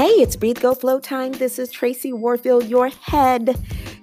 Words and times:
Hey, 0.00 0.22
it's 0.22 0.34
Breathe 0.34 0.60
Go 0.60 0.72
Flow 0.72 0.98
time. 0.98 1.32
This 1.32 1.58
is 1.58 1.70
Tracy 1.70 2.10
Warfield, 2.10 2.64
your 2.64 2.88
head 2.88 3.54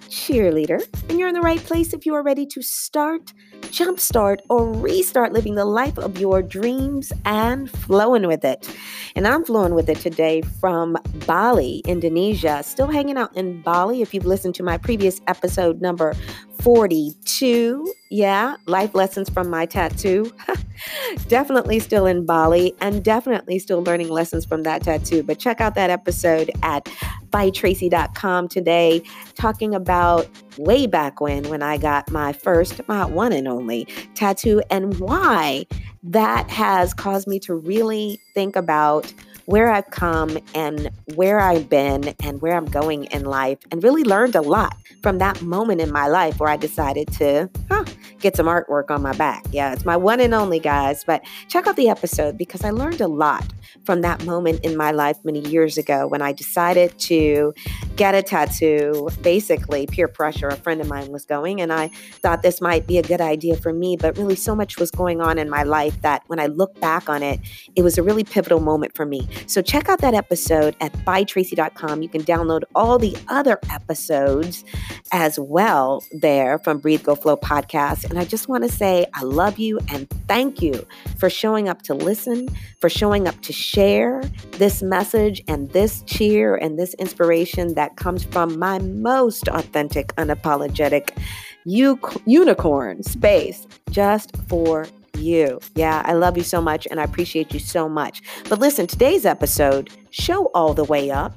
cheerleader, 0.09 0.79
and 1.09 1.17
you're 1.17 1.27
in 1.27 1.33
the 1.33 1.41
right 1.41 1.59
place 1.59 1.91
if 1.91 2.05
you 2.05 2.13
are 2.13 2.21
ready 2.21 2.45
to 2.45 2.61
start, 2.61 3.33
jumpstart, 3.61 4.37
or 4.47 4.71
restart 4.71 5.33
living 5.33 5.55
the 5.55 5.65
life 5.65 5.97
of 5.97 6.19
your 6.19 6.43
dreams 6.43 7.11
and 7.25 7.71
flowing 7.71 8.27
with 8.27 8.45
it. 8.45 8.71
And 9.15 9.27
I'm 9.27 9.43
flowing 9.43 9.73
with 9.73 9.89
it 9.89 9.97
today 9.97 10.43
from 10.43 10.97
Bali, 11.25 11.81
Indonesia. 11.87 12.61
Still 12.61 12.87
hanging 12.87 13.17
out 13.17 13.35
in 13.35 13.63
Bali. 13.63 14.03
If 14.03 14.13
you've 14.13 14.27
listened 14.27 14.53
to 14.55 14.63
my 14.63 14.77
previous 14.77 15.19
episode 15.25 15.81
number 15.81 16.13
42. 16.59 17.93
Yeah, 18.09 18.55
life 18.65 18.95
lessons 18.95 19.29
from 19.29 19.49
my 19.49 19.65
tattoo. 19.65 20.31
definitely 21.27 21.79
still 21.79 22.05
in 22.05 22.25
Bali 22.25 22.73
and 22.81 23.03
definitely 23.03 23.59
still 23.59 23.83
learning 23.83 24.09
lessons 24.09 24.45
from 24.45 24.63
that 24.63 24.83
tattoo. 24.83 25.23
But 25.23 25.39
check 25.39 25.59
out 25.59 25.75
that 25.75 25.89
episode 25.89 26.51
at 26.63 26.85
bytracy.com 27.29 28.47
today, 28.47 29.01
talking 29.35 29.75
about 29.75 30.27
way 30.57 30.87
back 30.87 31.19
when, 31.19 31.47
when 31.49 31.61
I 31.61 31.77
got 31.77 32.09
my 32.11 32.33
first, 32.33 32.81
my 32.87 33.05
one 33.05 33.33
and 33.33 33.47
only 33.47 33.85
tattoo, 34.15 34.61
and 34.69 34.97
why 34.99 35.65
that 36.03 36.49
has 36.49 36.93
caused 36.93 37.27
me 37.27 37.39
to 37.39 37.55
really 37.55 38.19
think 38.33 38.55
about 38.55 39.13
where 39.47 39.71
I've 39.71 39.89
come 39.91 40.37
and 40.53 40.89
where 41.15 41.39
I've 41.39 41.69
been 41.69 42.13
and 42.21 42.41
where 42.41 42.55
I'm 42.55 42.65
going 42.65 43.05
in 43.05 43.23
life, 43.23 43.57
and 43.71 43.81
really 43.81 44.03
learned 44.03 44.35
a 44.35 44.41
lot 44.41 44.75
from 45.01 45.19
that 45.19 45.41
moment 45.41 45.79
in 45.79 45.89
my 45.89 46.07
life 46.07 46.37
where 46.37 46.49
I 46.49 46.57
decided 46.57 47.07
to 47.13 47.49
huh, 47.71 47.85
get 48.19 48.35
some 48.35 48.47
artwork 48.47 48.91
on 48.91 49.01
my 49.01 49.13
back. 49.13 49.45
Yeah, 49.51 49.71
it's 49.71 49.85
my 49.85 49.95
one 49.95 50.19
and 50.19 50.33
only, 50.33 50.59
guys. 50.59 51.05
But 51.05 51.23
check 51.47 51.65
out 51.65 51.77
the 51.77 51.87
episode 51.87 52.37
because 52.37 52.65
I 52.65 52.71
learned 52.71 52.99
a 52.99 53.07
lot 53.07 53.45
from 53.85 54.01
that 54.01 54.25
moment 54.25 54.65
in 54.65 54.75
my 54.75 54.91
life 54.91 55.17
many 55.23 55.39
years 55.39 55.77
ago 55.77 56.07
when 56.07 56.21
I 56.21 56.33
decided 56.33 56.99
to 56.99 57.53
get 57.95 58.15
a 58.15 58.21
tattoo. 58.21 59.09
Basically, 59.21 59.87
peer 59.87 60.09
pressure. 60.09 60.49
A 60.49 60.57
friend 60.57 60.81
of 60.81 60.89
mine 60.89 61.09
was 61.13 61.23
going, 61.23 61.61
and 61.61 61.71
I 61.71 61.87
thought 62.21 62.41
this 62.41 62.59
might 62.59 62.85
be 62.85 62.97
a 62.97 63.03
good 63.03 63.21
idea 63.21 63.55
for 63.55 63.71
me, 63.71 63.95
but 63.95 64.17
really, 64.17 64.35
so 64.35 64.55
much 64.55 64.77
was 64.77 64.91
going 64.91 65.21
on 65.21 65.39
in 65.39 65.49
my 65.49 65.63
life 65.63 66.01
that 66.01 66.23
when 66.27 66.39
I 66.39 66.47
look 66.47 66.77
back 66.81 67.07
on 67.07 67.23
it, 67.23 67.39
it 67.77 67.83
was 67.83 67.97
a 67.97 68.03
really 68.03 68.25
pivotal 68.25 68.59
moment 68.59 68.93
for 68.93 69.05
me. 69.05 69.25
So 69.45 69.61
check 69.61 69.89
out 69.89 69.99
that 69.99 70.13
episode 70.13 70.75
at 70.81 70.91
bytracy.com. 71.05 72.01
You 72.01 72.09
can 72.09 72.23
download 72.23 72.63
all 72.75 72.97
the 72.97 73.15
other 73.27 73.59
episodes 73.71 74.65
as 75.11 75.39
well 75.39 76.03
there 76.11 76.59
from 76.59 76.79
Breathe 76.79 77.03
Go 77.03 77.15
Flow 77.15 77.37
podcast. 77.37 78.09
And 78.09 78.19
I 78.19 78.25
just 78.25 78.47
want 78.47 78.63
to 78.63 78.69
say 78.69 79.05
I 79.13 79.23
love 79.23 79.57
you 79.57 79.79
and 79.89 80.09
thank 80.27 80.61
you 80.61 80.85
for 81.17 81.29
showing 81.29 81.69
up 81.69 81.81
to 81.83 81.93
listen, 81.93 82.47
for 82.79 82.89
showing 82.89 83.27
up 83.27 83.39
to 83.41 83.53
share 83.53 84.21
this 84.53 84.81
message 84.81 85.41
and 85.47 85.69
this 85.71 86.01
cheer 86.03 86.55
and 86.55 86.77
this 86.77 86.93
inspiration 86.95 87.75
that 87.75 87.95
comes 87.97 88.23
from 88.23 88.57
my 88.59 88.79
most 88.79 89.47
authentic, 89.47 90.15
unapologetic 90.15 91.17
unicorn 91.65 93.03
space 93.03 93.67
just 93.89 94.35
for 94.47 94.87
you. 95.17 95.59
Yeah, 95.75 96.01
I 96.05 96.13
love 96.13 96.37
you 96.37 96.43
so 96.43 96.61
much 96.61 96.87
and 96.89 96.99
I 96.99 97.03
appreciate 97.03 97.53
you 97.53 97.59
so 97.59 97.89
much. 97.89 98.21
But 98.49 98.59
listen, 98.59 98.87
today's 98.87 99.25
episode, 99.25 99.89
show 100.09 100.45
all 100.53 100.73
the 100.73 100.83
way 100.83 101.11
up. 101.11 101.33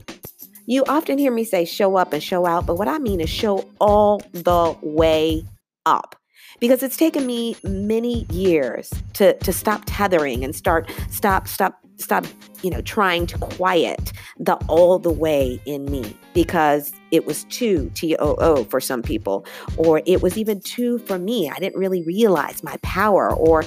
You 0.67 0.85
often 0.87 1.19
hear 1.19 1.33
me 1.33 1.45
say 1.45 1.65
show 1.65 1.97
up 1.97 2.13
and 2.13 2.23
show 2.23 2.47
out, 2.47 2.67
but 2.67 2.77
what 2.77 2.89
I 2.89 2.99
mean 2.99 3.21
is 3.21 3.29
show 3.29 3.69
all 3.81 4.21
the 4.33 4.77
way 4.83 5.45
up 5.87 6.15
because 6.61 6.83
it's 6.83 6.97
taken 6.97 7.27
me 7.27 7.57
many 7.65 8.27
years 8.31 8.93
to 9.15 9.37
to 9.39 9.53
stop 9.53 9.83
tethering 9.87 10.45
and 10.45 10.55
start 10.55 10.89
stop 11.11 11.49
stop 11.49 11.81
stop 11.97 12.27
you 12.63 12.71
know 12.71 12.81
trying 12.83 13.27
to 13.27 13.39
quiet 13.39 14.13
the 14.39 14.55
all 14.69 14.99
the 14.99 15.11
way 15.11 15.61
in 15.67 15.87
me 15.87 16.17
because 16.35 16.93
it 17.11 17.27
was 17.27 17.45
too 17.45 17.91
T-O-O 17.95 18.65
for 18.65 18.81
some 18.81 19.03
people, 19.03 19.45
or 19.77 20.03
it 20.07 20.23
was 20.23 20.37
even 20.39 20.61
too 20.61 20.99
for 20.99 21.19
me. 21.19 21.51
I 21.51 21.59
didn't 21.59 21.79
really 21.79 22.03
realize 22.03 22.63
my 22.63 22.77
power 22.83 23.33
or 23.33 23.65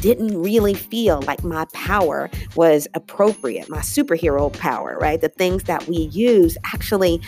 didn't 0.00 0.40
really 0.40 0.74
feel 0.74 1.22
like 1.26 1.42
my 1.42 1.66
power 1.72 2.30
was 2.54 2.86
appropriate, 2.94 3.68
my 3.68 3.78
superhero 3.78 4.52
power, 4.52 4.98
right? 5.00 5.20
The 5.20 5.28
things 5.28 5.64
that 5.64 5.86
we 5.86 5.96
use 5.96 6.56
actually 6.64 7.20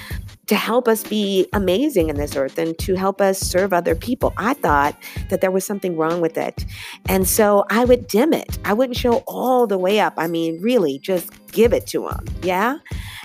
to 0.46 0.56
help 0.56 0.88
us 0.88 1.04
be 1.04 1.46
amazing 1.52 2.08
in 2.08 2.16
this 2.16 2.34
earth 2.34 2.58
and 2.58 2.76
to 2.78 2.94
help 2.94 3.20
us 3.20 3.38
serve 3.38 3.72
other 3.72 3.94
people. 3.94 4.32
I 4.38 4.54
thought 4.54 4.96
that 5.28 5.42
there 5.42 5.50
was 5.50 5.64
something 5.64 5.96
wrong 5.96 6.20
with 6.22 6.38
it. 6.38 6.64
And 7.06 7.28
so 7.28 7.64
I 7.70 7.84
would 7.84 8.06
dim 8.08 8.32
it. 8.32 8.58
I 8.64 8.72
wouldn't 8.72 8.96
show 8.96 9.22
all 9.26 9.66
the 9.66 9.78
way 9.78 10.00
up. 10.00 10.14
I 10.16 10.26
mean, 10.26 10.60
really, 10.62 10.98
just 10.98 11.30
give 11.52 11.74
it 11.74 11.86
to 11.88 12.08
them. 12.08 12.24
Yeah. 12.42 12.78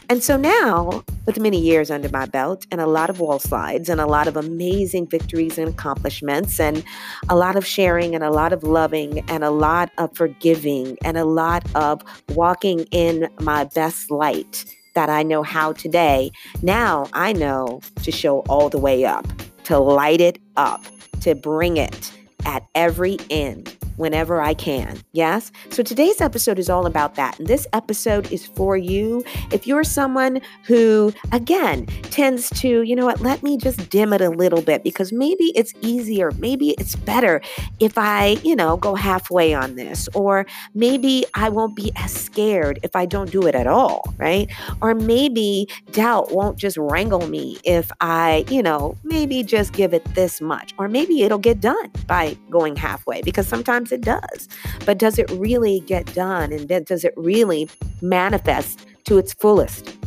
And 0.10 0.22
so 0.22 0.36
now, 0.36 1.04
with 1.26 1.40
many 1.40 1.60
years 1.60 1.90
under 1.90 2.10
my 2.10 2.26
belt 2.34 2.66
and 2.72 2.82
a 2.82 2.88
lot 2.88 3.10
of 3.10 3.22
wall 3.22 3.40
slides 3.40 3.88
and 3.88 4.02
a 4.02 4.06
lot 4.06 4.28
of 4.28 4.36
amazing 4.36 5.08
victories 5.08 5.58
and 5.58 5.70
accomplishments 5.70 6.60
and 6.60 6.84
a 7.30 7.36
lot 7.36 7.56
of 7.56 7.66
sharing 7.66 8.14
and 8.14 8.24
a 8.24 8.32
lot 8.32 8.52
of 8.52 8.64
loving 8.64 9.20
and 9.30 9.46
a 9.46 9.52
lot 9.52 9.90
of 9.98 10.14
forgiving 10.18 10.98
and 11.06 11.18
a 11.18 11.24
lot 11.24 11.64
of 11.76 12.02
walking 12.30 12.82
in 12.92 13.30
my 13.40 13.64
best 13.64 14.12
light 14.12 14.66
that 14.96 15.10
I 15.10 15.24
know 15.24 15.44
how 15.44 15.72
today, 15.74 16.32
now 16.62 17.08
I 17.14 17.34
know 17.34 17.80
to 18.04 18.12
show 18.12 18.40
all 18.42 18.70
the 18.70 18.78
way 18.78 19.06
up, 19.06 19.26
to 19.64 19.80
light 19.80 20.20
it 20.20 20.40
up, 20.58 20.84
to 21.22 21.36
bring 21.36 21.78
it 21.78 22.12
at 22.46 22.64
every 22.76 23.18
end 23.30 23.76
whenever 23.98 24.42
I 24.42 24.54
can. 24.54 25.00
Yes? 25.12 25.52
So 25.70 25.84
today's 25.84 26.22
episode 26.22 26.60
is 26.60 26.70
all 26.70 26.86
about 26.86 27.16
that. 27.16 27.40
And 27.40 27.48
this 27.48 27.68
episode 27.74 28.32
is 28.32 28.46
for 28.46 28.78
you 28.78 29.24
if 29.52 29.68
you're 29.68 29.84
someone 29.84 30.42
who, 30.66 31.14
again, 31.32 31.86
tends 32.04 32.50
to, 32.62 32.82
you 32.84 32.96
know 32.96 33.06
what, 33.06 33.22
let 33.22 33.44
me 33.44 33.58
just 33.58 33.90
dim 33.90 34.14
it 34.14 34.22
a 34.22 34.30
little 34.30 34.62
bit 34.62 34.84
because 34.84 35.12
maybe 35.12 35.52
it's 35.56 35.74
easier, 35.82 36.32
maybe 36.38 36.72
it's 36.72 36.96
better 36.96 37.42
if 37.80 37.98
I, 37.98 38.38
you 38.44 38.56
know, 38.56 38.78
go 38.78 38.96
halfway 38.96 39.54
on 39.54 39.76
this, 39.76 40.08
or 40.14 40.46
maybe 40.74 41.26
I 41.34 41.50
won't 41.50 41.76
be 41.76 41.92
as 41.96 42.14
scared 42.14 42.80
if 42.84 42.96
I 42.96 43.06
don't 43.06 43.32
do 43.32 43.46
it 43.48 43.56
at 43.56 43.68
all, 43.68 44.14
right? 44.18 44.50
Or 44.82 44.94
maybe 44.94 45.68
doubt 45.92 46.34
won't 46.34 46.58
just 46.58 46.78
wrangle 46.78 47.28
me 47.28 47.58
if 47.64 47.92
I, 48.02 48.46
you 48.50 48.64
know, 48.64 48.98
maybe 49.04 49.44
just 49.44 49.74
give 49.74 49.94
it 49.94 50.04
this 50.16 50.42
much, 50.42 50.74
or 50.78 50.88
maybe 50.88 51.24
it'll 51.24 51.38
get 51.38 51.60
done 51.60 51.92
by 52.08 52.38
going 52.50 52.76
halfway 52.76 53.22
because 53.22 53.48
sometimes 53.48 53.83
sometimes 53.84 53.92
it 53.92 54.02
does. 54.02 54.48
But 54.86 54.98
does 54.98 55.20
it 55.20 55.30
really 55.32 55.82
get 55.82 56.14
done? 56.14 56.52
And 56.52 56.68
then 56.70 56.84
does 56.84 57.04
it 57.04 57.14
really 57.16 57.70
manifest 58.02 58.86
to 59.06 59.18
its 59.18 59.34
fullest? 59.34 59.98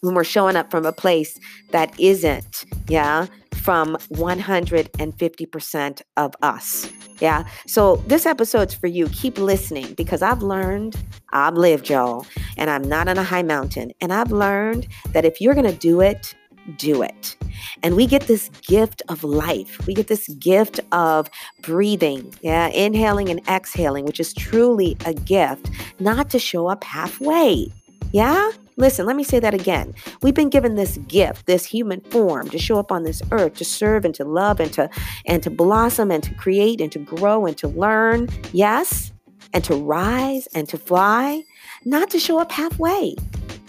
When 0.00 0.14
we're 0.14 0.24
showing 0.24 0.56
up 0.56 0.70
from 0.70 0.84
a 0.84 0.92
place 0.92 1.38
that 1.70 1.94
isn't, 2.00 2.64
yeah, 2.88 3.26
from 3.54 3.96
150% 4.12 6.02
of 6.16 6.34
us. 6.42 6.90
Yeah. 7.20 7.44
So 7.68 8.02
this 8.08 8.26
episode's 8.26 8.74
for 8.74 8.88
you. 8.88 9.06
Keep 9.10 9.38
listening 9.38 9.94
because 9.94 10.20
I've 10.22 10.42
learned, 10.42 10.96
I've 11.32 11.54
lived, 11.54 11.88
y'all, 11.88 12.26
and 12.56 12.68
I'm 12.68 12.82
not 12.82 13.06
on 13.06 13.16
a 13.16 13.22
high 13.22 13.44
mountain. 13.44 13.92
And 14.00 14.12
I've 14.12 14.32
learned 14.32 14.88
that 15.12 15.24
if 15.24 15.40
you're 15.40 15.54
going 15.54 15.70
to 15.70 15.78
do 15.78 16.00
it, 16.00 16.34
do 16.76 17.02
it. 17.02 17.36
And 17.82 17.96
we 17.96 18.06
get 18.06 18.22
this 18.22 18.48
gift 18.66 19.02
of 19.08 19.24
life. 19.24 19.84
We 19.86 19.94
get 19.94 20.08
this 20.08 20.28
gift 20.28 20.80
of 20.92 21.28
breathing, 21.62 22.34
yeah, 22.40 22.68
inhaling 22.68 23.28
and 23.28 23.40
exhaling, 23.48 24.04
which 24.04 24.20
is 24.20 24.32
truly 24.32 24.96
a 25.04 25.14
gift, 25.14 25.70
not 25.98 26.30
to 26.30 26.38
show 26.38 26.68
up 26.68 26.84
halfway. 26.84 27.72
Yeah? 28.12 28.50
Listen, 28.76 29.04
let 29.04 29.16
me 29.16 29.24
say 29.24 29.38
that 29.38 29.52
again. 29.52 29.94
We've 30.22 30.34
been 30.34 30.48
given 30.48 30.76
this 30.76 30.96
gift, 31.08 31.46
this 31.46 31.64
human 31.64 32.00
form 32.00 32.48
to 32.50 32.58
show 32.58 32.78
up 32.78 32.90
on 32.90 33.02
this 33.02 33.22
earth, 33.30 33.54
to 33.56 33.64
serve 33.64 34.04
and 34.04 34.14
to 34.14 34.24
love 34.24 34.60
and 34.60 34.72
to 34.72 34.88
and 35.26 35.42
to 35.42 35.50
blossom 35.50 36.10
and 36.10 36.22
to 36.22 36.34
create 36.34 36.80
and 36.80 36.90
to 36.92 36.98
grow 36.98 37.44
and 37.46 37.56
to 37.58 37.68
learn. 37.68 38.28
Yes? 38.52 39.12
And 39.54 39.62
to 39.64 39.74
rise 39.74 40.46
and 40.54 40.66
to 40.70 40.78
fly, 40.78 41.42
not 41.84 42.08
to 42.10 42.18
show 42.18 42.38
up 42.38 42.50
halfway. 42.52 43.16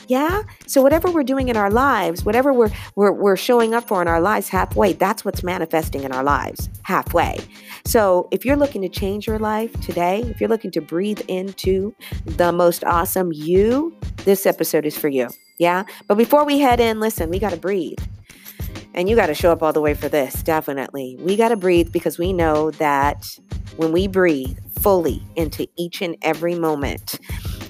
Yeah. 0.08 0.44
So 0.68 0.82
whatever 0.82 1.10
we're 1.12 1.24
doing 1.24 1.50
in 1.50 1.58
our 1.58 1.72
lives, 1.72 2.26
whatever 2.26 2.54
we're, 2.54 2.72
we're 2.96 3.12
we're 3.12 3.38
showing 3.38 3.74
up 3.74 3.88
for 3.88 4.02
in 4.02 4.08
our 4.08 4.22
lives 4.22 4.50
halfway, 4.50 4.94
that's 4.94 5.24
what's 5.24 5.44
manifesting 5.44 6.04
in 6.04 6.12
our 6.12 6.24
lives 6.24 6.70
halfway. 6.84 7.40
So 7.86 8.28
if 8.32 8.46
you're 8.46 8.56
looking 8.58 8.82
to 8.82 8.90
change 8.90 9.28
your 9.28 9.40
life 9.40 9.74
today, 9.82 10.22
if 10.22 10.40
you're 10.40 10.50
looking 10.50 10.72
to 10.72 10.82
breathe 10.82 11.22
into 11.28 11.94
the 12.26 12.52
most 12.52 12.84
awesome 12.84 13.32
you, 13.34 13.96
this 14.26 14.46
episode 14.46 14.86
is 14.86 14.98
for 14.98 15.08
you. 15.08 15.30
Yeah. 15.58 15.84
But 16.08 16.16
before 16.16 16.46
we 16.46 16.60
head 16.60 16.80
in, 16.80 17.00
listen, 17.00 17.30
we 17.30 17.40
got 17.40 17.52
to 17.52 17.58
breathe. 17.58 18.00
And 18.96 19.10
you 19.10 19.16
got 19.16 19.28
to 19.28 19.34
show 19.34 19.52
up 19.52 19.64
all 19.64 19.74
the 19.74 19.82
way 19.82 19.96
for 19.96 20.08
this, 20.08 20.44
definitely. 20.44 21.18
We 21.20 21.36
got 21.36 21.50
to 21.50 21.56
breathe 21.56 21.92
because 21.92 22.20
we 22.20 22.32
know 22.32 22.72
that 22.72 23.26
when 23.78 23.92
we 23.92 24.08
breathe 24.08 24.58
fully 24.82 25.24
into 25.36 25.68
each 25.78 26.02
and 26.02 26.16
every 26.22 26.56
moment, 26.56 27.20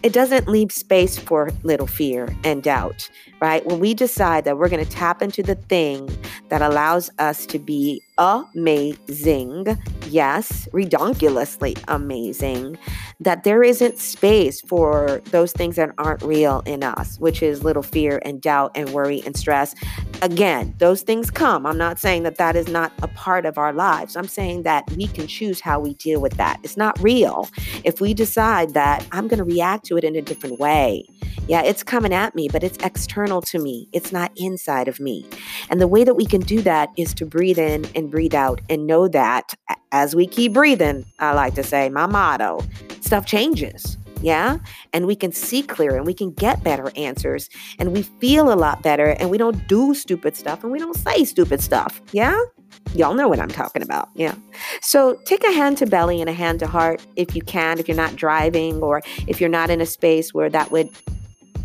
it 0.04 0.12
doesn't 0.12 0.50
leave 0.50 0.72
space 0.72 1.18
for 1.18 1.50
little 1.64 1.88
fear 1.88 2.28
and 2.44 2.62
doubt, 2.62 3.10
right? 3.40 3.66
When 3.66 3.80
we 3.80 3.94
decide 3.94 4.44
that 4.44 4.58
we're 4.58 4.68
going 4.68 4.84
to 4.84 4.92
tap 4.92 5.22
into 5.22 5.42
the 5.42 5.56
thing 5.56 6.10
that 6.50 6.62
allows 6.62 7.10
us 7.20 7.46
to 7.48 7.58
be 7.58 8.02
amazing, 8.18 9.78
yes, 10.10 10.68
redonkulously 10.74 11.82
amazing, 11.88 12.78
that 13.24 13.44
there 13.44 13.64
isn't 13.64 13.98
space 13.98 14.62
for 14.62 15.22
those 15.32 15.52
things 15.52 15.76
that 15.78 15.92
aren't 15.98 16.22
real 16.22 16.62
in 16.66 16.84
us, 16.84 17.18
which 17.20 17.42
is 17.42 17.64
little 17.64 17.84
fear 17.84 18.22
and 18.26 18.42
doubt 18.42 18.72
and 18.76 18.90
worry 18.90 19.22
and 19.26 19.36
stress. 19.38 19.74
Again, 20.22 20.74
those 20.78 21.02
things 21.02 21.32
come. 21.32 21.66
I'm 21.66 21.78
not 21.78 22.00
saying 22.00 22.24
that 22.24 22.38
that 22.38 22.56
is 22.56 22.68
not 22.68 22.92
a 23.02 23.08
part 23.10 23.46
of 23.46 23.58
our 23.58 23.74
lives. 23.74 24.16
I'm 24.16 24.28
saying 24.28 24.64
that 24.64 24.90
we 24.92 25.08
can 25.08 25.28
choose 25.28 25.60
how 25.60 25.80
we 25.80 25.94
deal 25.96 26.22
with 26.22 26.34
that. 26.34 26.60
It's 26.64 26.78
not 26.78 27.00
real. 27.02 27.50
If 27.84 28.02
we 28.02 28.14
decide 28.14 28.74
that 28.74 29.06
I'm 29.12 29.28
going 29.28 29.40
to 29.40 29.44
react 29.44 29.86
to 29.88 29.98
it 29.98 30.04
in 30.04 30.16
a 30.16 30.22
different 30.22 30.60
way, 30.60 31.06
yeah, 31.48 31.62
it's 31.62 31.84
coming 31.84 32.14
at 32.14 32.36
me, 32.36 32.48
but 32.50 32.64
it's 32.64 32.78
external 32.84 33.42
to 33.44 33.60
me. 33.60 33.90
It's 33.92 34.12
not 34.12 34.32
inside 34.38 34.88
of 34.88 35.00
me. 35.00 35.28
And 35.70 35.82
the 35.82 35.88
way 35.88 36.04
that 36.04 36.16
we 36.16 36.26
can 36.26 36.42
do 36.42 36.62
that 36.62 36.90
is 36.98 37.14
to 37.16 37.26
breathe 37.26 37.60
in 37.60 37.86
and 37.96 38.10
breathe 38.10 38.36
out 38.36 38.62
and 38.70 38.88
know 38.88 39.08
that 39.10 39.54
as 39.92 40.16
we 40.16 40.26
keep 40.26 40.54
breathing, 40.54 41.06
I 41.20 41.34
like 41.34 41.56
to 41.56 41.64
say, 41.64 41.90
my 41.90 42.08
motto, 42.08 42.62
stuff 43.14 43.28
changes. 43.28 43.96
Yeah. 44.24 44.58
And 44.92 45.06
we 45.06 45.16
can 45.16 45.32
see 45.32 45.62
clearer 45.62 45.98
and 45.98 46.04
we 46.08 46.16
can 46.16 46.32
get 46.32 46.64
better 46.64 46.92
answers 46.96 47.48
and 47.78 47.94
we 47.94 48.02
feel 48.02 48.52
a 48.52 48.56
lot 48.56 48.82
better 48.82 49.10
and 49.20 49.30
we 49.30 49.38
don't 49.38 49.68
do 49.68 49.94
stupid 49.94 50.36
stuff 50.36 50.64
and 50.64 50.72
we 50.72 50.80
don't 50.80 50.96
say 50.96 51.24
stupid 51.24 51.62
stuff. 51.62 52.02
Yeah. 52.12 52.36
Y'all 52.96 53.14
know 53.14 53.28
what 53.28 53.40
I'm 53.40 53.50
talking 53.50 53.84
about. 53.84 54.10
Yeah. 54.16 54.34
So 54.82 55.14
take 55.26 55.44
a 55.44 55.52
hand 55.52 55.78
to 55.78 55.86
belly 55.86 56.22
and 56.22 56.30
a 56.30 56.34
hand 56.34 56.58
to 56.62 56.66
heart 56.66 57.06
if 57.16 57.36
you 57.36 57.44
can, 57.44 57.78
if 57.78 57.88
you're 57.88 57.96
not 57.96 58.16
driving 58.16 58.82
or 58.82 59.04
if 59.28 59.40
you're 59.40 59.48
not 59.48 59.70
in 59.70 59.80
a 59.80 59.86
space 59.86 60.34
where 60.34 60.50
that 60.50 60.72
would 60.72 60.90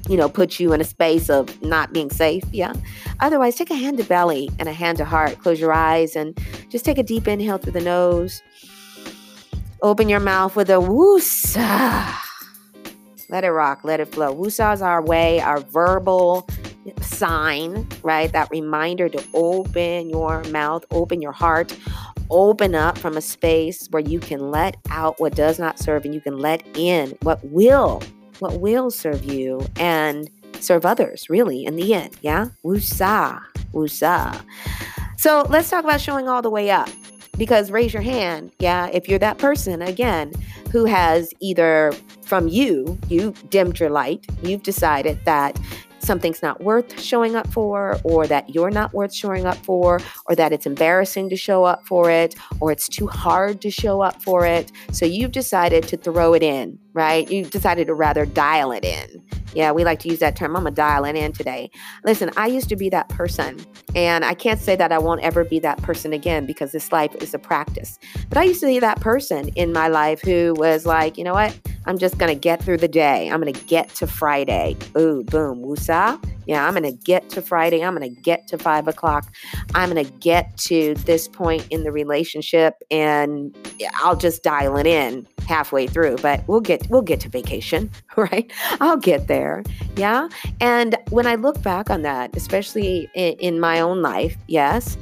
you 0.08 0.16
know, 0.16 0.28
put 0.28 0.58
you 0.58 0.72
in 0.72 0.80
a 0.80 0.84
space 0.84 1.28
of 1.28 1.60
not 1.62 1.92
being 1.92 2.10
safe. 2.10 2.42
Yeah. 2.50 2.72
Otherwise, 3.20 3.56
take 3.56 3.70
a 3.70 3.74
hand 3.74 3.98
to 3.98 4.04
belly 4.04 4.50
and 4.58 4.68
a 4.68 4.72
hand 4.72 4.98
to 4.98 5.04
heart. 5.04 5.38
Close 5.38 5.60
your 5.60 5.72
eyes 5.72 6.16
and 6.16 6.38
just 6.70 6.84
take 6.84 6.98
a 6.98 7.02
deep 7.02 7.28
inhale 7.28 7.58
through 7.58 7.72
the 7.72 7.80
nose. 7.80 8.42
Open 9.82 10.08
your 10.08 10.20
mouth 10.20 10.56
with 10.56 10.70
a 10.70 10.80
woosa. 10.80 12.14
Let 13.28 13.44
it 13.44 13.50
rock, 13.50 13.80
let 13.84 14.00
it 14.00 14.06
flow. 14.06 14.34
Woosa 14.34 14.74
is 14.74 14.82
our 14.82 15.02
way, 15.02 15.40
our 15.40 15.60
verbal 15.60 16.48
sign, 17.00 17.86
right? 18.02 18.32
That 18.32 18.48
reminder 18.50 19.08
to 19.08 19.24
open 19.34 20.10
your 20.10 20.42
mouth, 20.44 20.84
open 20.90 21.20
your 21.20 21.32
heart, 21.32 21.76
open 22.30 22.74
up 22.74 22.98
from 22.98 23.16
a 23.16 23.20
space 23.20 23.86
where 23.90 24.02
you 24.02 24.18
can 24.18 24.50
let 24.50 24.76
out 24.90 25.20
what 25.20 25.34
does 25.34 25.58
not 25.58 25.78
serve 25.78 26.04
and 26.04 26.14
you 26.14 26.20
can 26.20 26.38
let 26.38 26.66
in 26.76 27.16
what 27.22 27.38
will 27.44 28.02
what 28.38 28.60
will 28.60 28.90
serve 28.90 29.24
you 29.24 29.66
and 29.78 30.30
serve 30.60 30.86
others, 30.86 31.28
really, 31.28 31.64
in 31.64 31.76
the 31.76 31.94
end. 31.94 32.16
Yeah? 32.22 32.48
Wusa. 32.64 33.40
Wusa. 33.72 34.44
So 35.16 35.44
let's 35.48 35.68
talk 35.70 35.84
about 35.84 36.00
showing 36.00 36.28
all 36.28 36.42
the 36.42 36.50
way 36.50 36.70
up. 36.70 36.88
Because 37.38 37.70
raise 37.70 37.94
your 37.94 38.02
hand, 38.02 38.52
yeah, 38.58 38.88
if 38.88 39.08
you're 39.08 39.20
that 39.20 39.38
person, 39.38 39.80
again, 39.80 40.32
who 40.72 40.84
has 40.84 41.32
either 41.38 41.92
from 42.22 42.48
you, 42.48 42.98
you 43.08 43.32
dimmed 43.48 43.78
your 43.78 43.90
light, 43.90 44.26
you've 44.42 44.64
decided 44.64 45.24
that 45.24 45.58
something's 46.00 46.42
not 46.42 46.62
worth 46.62 47.00
showing 47.00 47.36
up 47.36 47.46
for, 47.48 47.98
or 48.02 48.26
that 48.26 48.52
you're 48.54 48.70
not 48.70 48.92
worth 48.92 49.14
showing 49.14 49.46
up 49.46 49.56
for, 49.58 50.00
or 50.26 50.34
that 50.34 50.52
it's 50.52 50.66
embarrassing 50.66 51.28
to 51.28 51.36
show 51.36 51.64
up 51.64 51.86
for 51.86 52.10
it, 52.10 52.34
or 52.60 52.72
it's 52.72 52.88
too 52.88 53.06
hard 53.06 53.60
to 53.60 53.70
show 53.70 54.00
up 54.00 54.20
for 54.22 54.44
it. 54.44 54.72
So 54.90 55.06
you've 55.06 55.32
decided 55.32 55.84
to 55.84 55.96
throw 55.96 56.34
it 56.34 56.42
in, 56.42 56.78
right? 56.92 57.30
You've 57.30 57.50
decided 57.50 57.86
to 57.86 57.94
rather 57.94 58.26
dial 58.26 58.72
it 58.72 58.84
in. 58.84 59.22
Yeah, 59.54 59.72
we 59.72 59.84
like 59.84 59.98
to 60.00 60.08
use 60.08 60.18
that 60.18 60.36
term. 60.36 60.56
I'm 60.56 60.66
a 60.66 60.70
to 60.70 60.74
dial 60.74 61.04
it 61.04 61.16
in 61.16 61.32
today. 61.32 61.70
Listen, 62.04 62.30
I 62.36 62.46
used 62.46 62.68
to 62.68 62.76
be 62.76 62.90
that 62.90 63.08
person, 63.08 63.58
and 63.94 64.24
I 64.24 64.34
can't 64.34 64.60
say 64.60 64.76
that 64.76 64.92
I 64.92 64.98
won't 64.98 65.22
ever 65.22 65.42
be 65.42 65.58
that 65.60 65.80
person 65.82 66.12
again 66.12 66.46
because 66.46 66.72
this 66.72 66.92
life 66.92 67.14
is 67.16 67.32
a 67.34 67.38
practice. 67.38 67.98
But 68.28 68.38
I 68.38 68.44
used 68.44 68.60
to 68.60 68.66
be 68.66 68.78
that 68.78 69.00
person 69.00 69.48
in 69.56 69.72
my 69.72 69.88
life 69.88 70.20
who 70.20 70.54
was 70.56 70.84
like, 70.84 71.16
you 71.16 71.24
know 71.24 71.34
what? 71.34 71.58
I'm 71.86 71.96
just 71.96 72.18
to 72.18 72.34
get 72.34 72.62
through 72.62 72.76
the 72.76 72.88
day. 72.88 73.30
I'm 73.30 73.42
to 73.42 73.52
get 73.52 73.88
to 73.94 74.06
Friday. 74.06 74.76
Ooh, 74.98 75.24
boom, 75.24 75.62
woosah. 75.62 76.22
Yeah, 76.44 76.66
I'm 76.66 76.74
to 76.82 76.92
get 76.92 77.28
to 77.30 77.42
Friday. 77.42 77.82
I'm 77.82 77.98
to 77.98 78.08
get 78.08 78.46
to 78.48 78.58
five 78.58 78.88
o'clock. 78.88 79.34
I'm 79.74 79.94
to 79.94 80.04
get 80.04 80.56
to 80.58 80.94
this 80.94 81.28
point 81.28 81.66
in 81.70 81.84
the 81.84 81.92
relationship 81.92 82.74
and 82.90 83.56
I'll 84.02 84.16
just 84.16 84.42
dial 84.42 84.76
it 84.76 84.86
in 84.86 85.26
halfway 85.46 85.86
through, 85.86 86.16
but 86.16 86.46
we'll 86.46 86.60
get 86.60 86.77
we'll 86.88 87.02
get 87.02 87.20
to 87.20 87.28
vacation, 87.28 87.90
right? 88.16 88.50
I'll 88.80 88.96
get 88.96 89.28
there. 89.28 89.62
Yeah. 89.96 90.28
And 90.60 90.96
when 91.10 91.26
I 91.26 91.34
look 91.34 91.62
back 91.62 91.90
on 91.90 92.02
that, 92.02 92.36
especially 92.36 93.10
in, 93.14 93.34
in 93.34 93.60
my 93.60 93.80
own 93.80 94.02
life, 94.02 94.36
yes, 94.46 94.96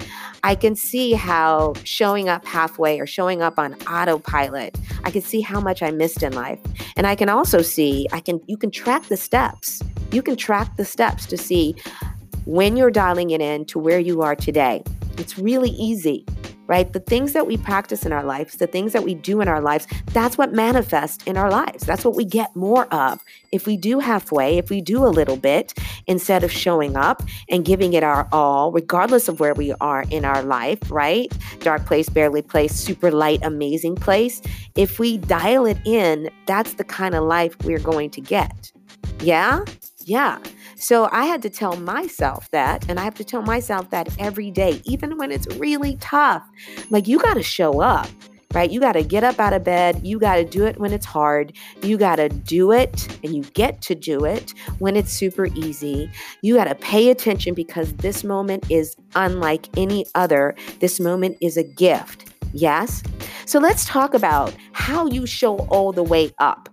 I 0.45 0.55
can 0.55 0.77
see 0.77 1.13
how 1.13 1.75
showing 1.85 2.29
up 2.29 2.45
halfway 2.45 3.01
or 3.01 3.07
showing 3.07 3.43
up 3.43 3.59
on 3.59 3.75
autopilot, 3.89 4.79
I 5.05 5.11
can 5.11 5.23
see 5.23 5.41
how 5.41 5.61
much 5.61 5.83
I 5.83 5.91
missed 5.91 6.23
in 6.23 6.33
life. 6.33 6.61
And 6.97 7.07
I 7.07 7.15
can 7.15 7.29
also 7.29 7.63
see, 7.63 8.07
I 8.13 8.21
can 8.21 8.41
you 8.47 8.57
can 8.57 8.71
track 8.71 9.07
the 9.07 9.17
steps. 9.17 9.83
You 10.13 10.23
can 10.23 10.37
track 10.37 10.77
the 10.77 10.85
steps 10.85 11.27
to 11.27 11.37
see 11.37 11.75
when 12.45 12.77
you're 12.77 12.93
dialing 12.93 13.31
it 13.31 13.41
in 13.41 13.65
to 13.67 13.79
where 13.79 13.99
you 13.99 14.23
are 14.23 14.37
today. 14.37 14.83
It's 15.19 15.39
really 15.39 15.71
easy 15.71 16.25
right? 16.67 16.93
The 16.93 17.01
things 17.01 17.33
that 17.33 17.47
we 17.47 17.57
practice 17.57 18.05
in 18.05 18.13
our 18.13 18.25
lives, 18.25 18.57
the 18.57 18.67
things 18.67 18.93
that 18.93 19.03
we 19.03 19.15
do 19.15 19.41
in 19.41 19.49
our 19.49 19.61
lives, 19.61 19.87
that's 20.07 20.37
what 20.37 20.53
manifests 20.53 21.25
in 21.25 21.37
our 21.37 21.51
lives. 21.51 21.85
That's 21.85 22.05
what 22.05 22.17
we 22.17 22.25
get 22.25 22.55
more 22.57 22.87
of. 22.93 23.23
If 23.53 23.67
we 23.67 23.77
do 23.77 24.01
halfway, 24.01 24.59
if 24.59 24.71
we 24.71 24.81
do 24.81 25.05
a 25.05 25.09
little 25.09 25.37
bit, 25.37 25.75
instead 26.07 26.45
of 26.45 26.53
showing 26.53 26.97
up 26.97 27.23
and 27.49 27.65
giving 27.65 27.93
it 27.93 28.03
our 28.03 28.29
all, 28.33 28.73
regardless 28.73 29.29
of 29.29 29.41
where 29.41 29.55
we 29.55 29.73
are 29.81 30.05
in 30.11 30.25
our 30.25 30.43
life, 30.43 30.79
right? 30.91 31.33
Dark 31.61 31.87
place, 31.87 32.09
barely 32.09 32.43
place, 32.43 32.73
super 32.73 33.11
light, 33.11 33.41
amazing 33.43 33.97
place. 33.97 34.43
If 34.75 34.99
we 34.99 35.19
dial 35.19 35.67
it 35.67 35.79
in, 35.85 36.31
that's 36.47 36.75
the 36.75 36.85
kind 36.85 37.15
of 37.15 37.25
life 37.25 37.57
we're 37.65 37.79
going 37.79 38.11
to 38.11 38.21
get. 38.21 38.73
Yeah? 39.21 39.65
Yeah. 40.05 40.39
So 40.87 41.09
I 41.11 41.25
had 41.25 41.43
to 41.43 41.51
tell 41.51 41.75
myself 41.75 42.49
that, 42.53 42.89
and 42.89 43.01
I 43.01 43.03
have 43.03 43.17
to 43.17 43.25
tell 43.25 43.43
myself 43.43 43.91
that 43.91 44.09
every 44.21 44.53
day, 44.53 44.81
even 44.85 45.19
when 45.19 45.33
it's 45.33 45.49
really 45.57 45.97
tough. 45.97 46.45
Like, 46.91 47.09
you 47.09 47.19
got 47.19 47.35
to 47.35 47.43
show 47.43 47.81
up, 47.81 48.07
right? 48.55 48.71
You 48.71 48.79
got 48.79 48.93
to 48.93 49.03
get 49.03 49.25
up 49.25 49.41
out 49.41 49.53
of 49.53 49.65
bed. 49.65 50.07
You 50.07 50.21
got 50.21 50.37
to 50.37 50.45
do 50.45 50.65
it 50.65 50.79
when 50.79 50.93
it's 50.93 51.05
hard. 51.05 51.55
You 51.83 51.99
got 51.99 52.17
to 52.17 52.29
do 52.29 52.71
it, 52.71 53.19
and 53.25 53.35
you 53.35 53.43
get 53.43 53.83
to 53.83 53.97
do 53.97 54.25
it 54.25 54.55
when 54.79 54.95
it's 54.95 55.13
super 55.13 55.47
easy. 55.57 56.09
You 56.43 56.55
got 56.55 56.67
to 56.67 56.77
pay 56.77 57.11
attention 57.11 57.55
because 57.55 57.93
this 57.95 58.23
moment 58.23 58.71
is 58.71 58.95
unlike 59.17 59.69
any 59.77 60.07
other. 60.15 60.55
This 60.79 61.01
moment 61.01 61.37
is 61.41 61.57
a 61.57 61.65
gift. 61.65 62.33
Yes? 62.53 63.03
So 63.45 63.59
let's 63.59 63.87
talk 63.87 64.15
about 64.15 64.55
how 64.71 65.09
you 65.09 65.27
show 65.27 65.57
all 65.67 65.91
the 65.91 66.05
way 66.05 66.31
up 66.39 66.69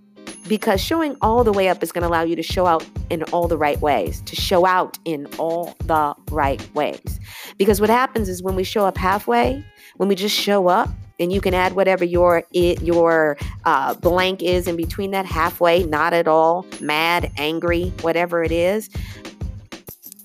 because 0.47 0.81
showing 0.81 1.15
all 1.21 1.43
the 1.43 1.51
way 1.51 1.69
up 1.69 1.81
is 1.83 1.91
going 1.91 2.01
to 2.01 2.07
allow 2.07 2.23
you 2.23 2.35
to 2.35 2.43
show 2.43 2.65
out 2.65 2.85
in 3.09 3.23
all 3.25 3.47
the 3.47 3.57
right 3.57 3.79
ways, 3.81 4.21
to 4.21 4.35
show 4.35 4.65
out 4.65 4.97
in 5.05 5.25
all 5.37 5.75
the 5.85 6.13
right 6.31 6.73
ways. 6.73 7.19
Because 7.57 7.79
what 7.79 7.89
happens 7.89 8.29
is 8.29 8.43
when 8.43 8.55
we 8.55 8.63
show 8.63 8.85
up 8.85 8.97
halfway, 8.97 9.63
when 9.97 10.09
we 10.09 10.15
just 10.15 10.35
show 10.35 10.67
up, 10.67 10.89
and 11.19 11.31
you 11.31 11.39
can 11.39 11.53
add 11.53 11.75
whatever 11.75 12.03
your 12.03 12.43
it, 12.53 12.81
your 12.81 13.37
uh, 13.65 13.93
blank 13.95 14.41
is 14.41 14.67
in 14.67 14.75
between 14.75 15.11
that 15.11 15.25
halfway, 15.25 15.83
not 15.83 16.13
at 16.13 16.27
all, 16.27 16.65
mad, 16.81 17.31
angry, 17.37 17.93
whatever 18.01 18.43
it 18.43 18.51
is. 18.51 18.89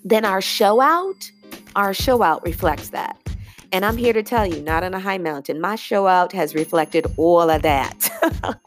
Then 0.04 0.24
our 0.24 0.40
show 0.40 0.80
out, 0.80 1.30
our 1.76 1.92
show 1.92 2.22
out 2.22 2.42
reflects 2.42 2.90
that. 2.90 3.16
And 3.70 3.84
I'm 3.84 3.98
here 3.98 4.14
to 4.14 4.22
tell 4.22 4.46
you, 4.46 4.62
not 4.62 4.82
on 4.82 4.94
a 4.94 5.00
high 5.00 5.18
mountain, 5.18 5.60
my 5.60 5.76
show 5.76 6.06
out 6.06 6.32
has 6.32 6.54
reflected 6.54 7.06
all 7.18 7.50
of 7.50 7.62
that. 7.62 8.10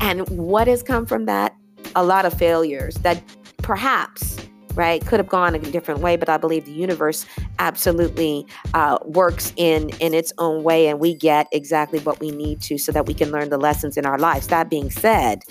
and 0.00 0.28
what 0.28 0.66
has 0.66 0.82
come 0.82 1.06
from 1.06 1.26
that? 1.26 1.54
A 1.94 2.04
lot 2.04 2.24
of 2.24 2.34
failures 2.34 2.94
that 2.96 3.22
perhaps 3.58 4.38
right 4.74 5.04
could 5.06 5.18
have 5.18 5.28
gone 5.28 5.54
a 5.54 5.58
different 5.58 6.00
way 6.00 6.16
but 6.16 6.28
i 6.28 6.36
believe 6.36 6.64
the 6.64 6.72
universe 6.72 7.26
absolutely 7.58 8.46
uh, 8.74 8.98
works 9.04 9.52
in 9.56 9.90
in 9.98 10.14
its 10.14 10.32
own 10.38 10.62
way 10.62 10.86
and 10.86 11.00
we 11.00 11.14
get 11.14 11.48
exactly 11.52 11.98
what 12.00 12.20
we 12.20 12.30
need 12.30 12.60
to 12.60 12.78
so 12.78 12.92
that 12.92 13.06
we 13.06 13.14
can 13.14 13.30
learn 13.30 13.50
the 13.50 13.58
lessons 13.58 13.96
in 13.96 14.06
our 14.06 14.18
lives 14.18 14.46
that 14.46 14.70
being 14.70 14.90
said 14.90 15.42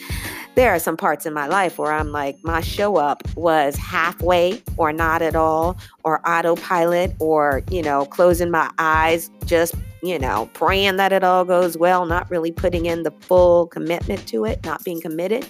there 0.56 0.74
are 0.74 0.79
some 0.79 0.98
parts 0.98 1.25
in 1.25 1.34
my 1.34 1.48
life 1.48 1.77
where 1.77 1.91
i'm 1.91 2.12
like 2.12 2.38
my 2.44 2.62
show 2.62 2.96
up 2.96 3.22
was 3.36 3.75
halfway 3.75 4.62
or 4.77 4.94
not 4.94 5.22
at 5.22 5.36
all 5.36 5.77
or 6.03 6.25
autopilot 6.27 7.13
or 7.20 7.62
you 7.70 7.82
know 7.82 8.06
closing 8.06 8.50
my 8.50 8.72
eyes 8.79 9.29
just 9.46 9.75
you 10.01 10.18
know, 10.18 10.50
praying 10.53 10.98
that 10.98 11.12
it 11.12 11.24
all 11.24 11.46
goes 11.46 11.77
well, 11.77 12.06
not 12.06 12.29
really 12.29 12.51
putting 12.51 12.86
in 12.86 13.03
the 13.03 13.12
full 13.22 13.68
commitment 13.68 14.27
to 14.27 14.46
it, 14.46 14.63
not 14.65 14.84
being 14.84 15.01
committed. 15.01 15.46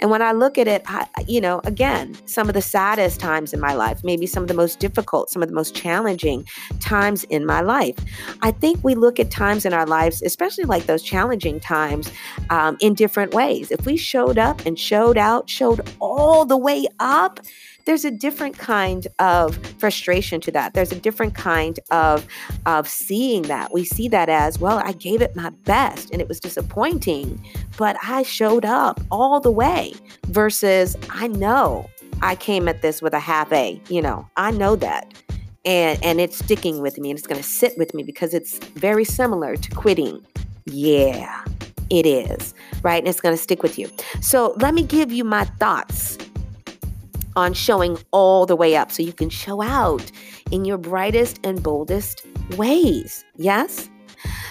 And 0.00 0.10
when 0.10 0.22
I 0.22 0.32
look 0.32 0.56
at 0.56 0.66
it, 0.66 0.82
I, 0.86 1.06
you 1.28 1.40
know, 1.40 1.60
again, 1.64 2.16
some 2.26 2.48
of 2.48 2.54
the 2.54 2.62
saddest 2.62 3.20
times 3.20 3.52
in 3.52 3.60
my 3.60 3.74
life, 3.74 4.02
maybe 4.02 4.26
some 4.26 4.42
of 4.42 4.48
the 4.48 4.54
most 4.54 4.78
difficult, 4.78 5.30
some 5.30 5.42
of 5.42 5.48
the 5.48 5.54
most 5.54 5.74
challenging 5.74 6.46
times 6.80 7.24
in 7.24 7.44
my 7.44 7.60
life. 7.60 7.96
I 8.40 8.50
think 8.50 8.82
we 8.82 8.94
look 8.94 9.20
at 9.20 9.30
times 9.30 9.66
in 9.66 9.74
our 9.74 9.86
lives, 9.86 10.22
especially 10.22 10.64
like 10.64 10.86
those 10.86 11.02
challenging 11.02 11.60
times, 11.60 12.10
um, 12.48 12.78
in 12.80 12.94
different 12.94 13.34
ways. 13.34 13.70
If 13.70 13.84
we 13.84 13.98
showed 13.98 14.38
up 14.38 14.64
and 14.64 14.78
showed 14.78 15.18
out, 15.18 15.50
showed 15.50 15.86
all 16.00 16.46
the 16.46 16.56
way 16.56 16.86
up, 16.98 17.40
there's 17.84 18.04
a 18.04 18.10
different 18.10 18.58
kind 18.58 19.06
of 19.18 19.56
frustration 19.78 20.40
to 20.42 20.52
that. 20.52 20.74
There's 20.74 20.92
a 20.92 20.98
different 21.00 21.34
kind 21.34 21.78
of 21.90 22.26
of 22.66 22.88
seeing 22.88 23.42
that. 23.42 23.72
We 23.72 23.84
see 23.84 24.08
that 24.08 24.28
as, 24.28 24.58
well, 24.58 24.78
I 24.84 24.92
gave 24.92 25.22
it 25.22 25.34
my 25.36 25.50
best 25.50 26.10
and 26.10 26.20
it 26.20 26.28
was 26.28 26.40
disappointing, 26.40 27.44
but 27.76 27.96
I 28.02 28.22
showed 28.22 28.64
up 28.64 29.00
all 29.10 29.40
the 29.40 29.50
way 29.50 29.94
versus 30.26 30.96
I 31.10 31.28
know 31.28 31.88
I 32.22 32.36
came 32.36 32.68
at 32.68 32.82
this 32.82 33.00
with 33.00 33.14
a 33.14 33.20
half 33.20 33.52
A, 33.52 33.80
you 33.88 34.02
know. 34.02 34.28
I 34.36 34.50
know 34.50 34.76
that. 34.76 35.14
And 35.64 36.02
and 36.02 36.20
it's 36.20 36.38
sticking 36.38 36.80
with 36.80 36.98
me 36.98 37.10
and 37.10 37.18
it's 37.18 37.26
going 37.26 37.40
to 37.40 37.46
sit 37.46 37.76
with 37.76 37.92
me 37.94 38.02
because 38.02 38.32
it's 38.34 38.58
very 38.58 39.04
similar 39.04 39.56
to 39.56 39.70
quitting. 39.70 40.24
Yeah 40.66 41.44
it 41.90 42.06
is, 42.06 42.54
right? 42.82 42.98
And 42.98 43.08
it's 43.08 43.20
going 43.20 43.36
to 43.36 43.42
stick 43.42 43.62
with 43.62 43.78
you. 43.78 43.90
So 44.20 44.54
let 44.58 44.74
me 44.74 44.84
give 44.84 45.12
you 45.12 45.24
my 45.24 45.44
thoughts 45.44 46.16
on 47.36 47.54
showing 47.54 47.98
all 48.10 48.46
the 48.46 48.56
way 48.56 48.76
up 48.76 48.90
so 48.90 49.02
you 49.02 49.12
can 49.12 49.28
show 49.28 49.62
out 49.62 50.10
in 50.50 50.64
your 50.64 50.78
brightest 50.78 51.40
and 51.44 51.62
boldest 51.62 52.26
ways. 52.56 53.24
Yes? 53.36 53.88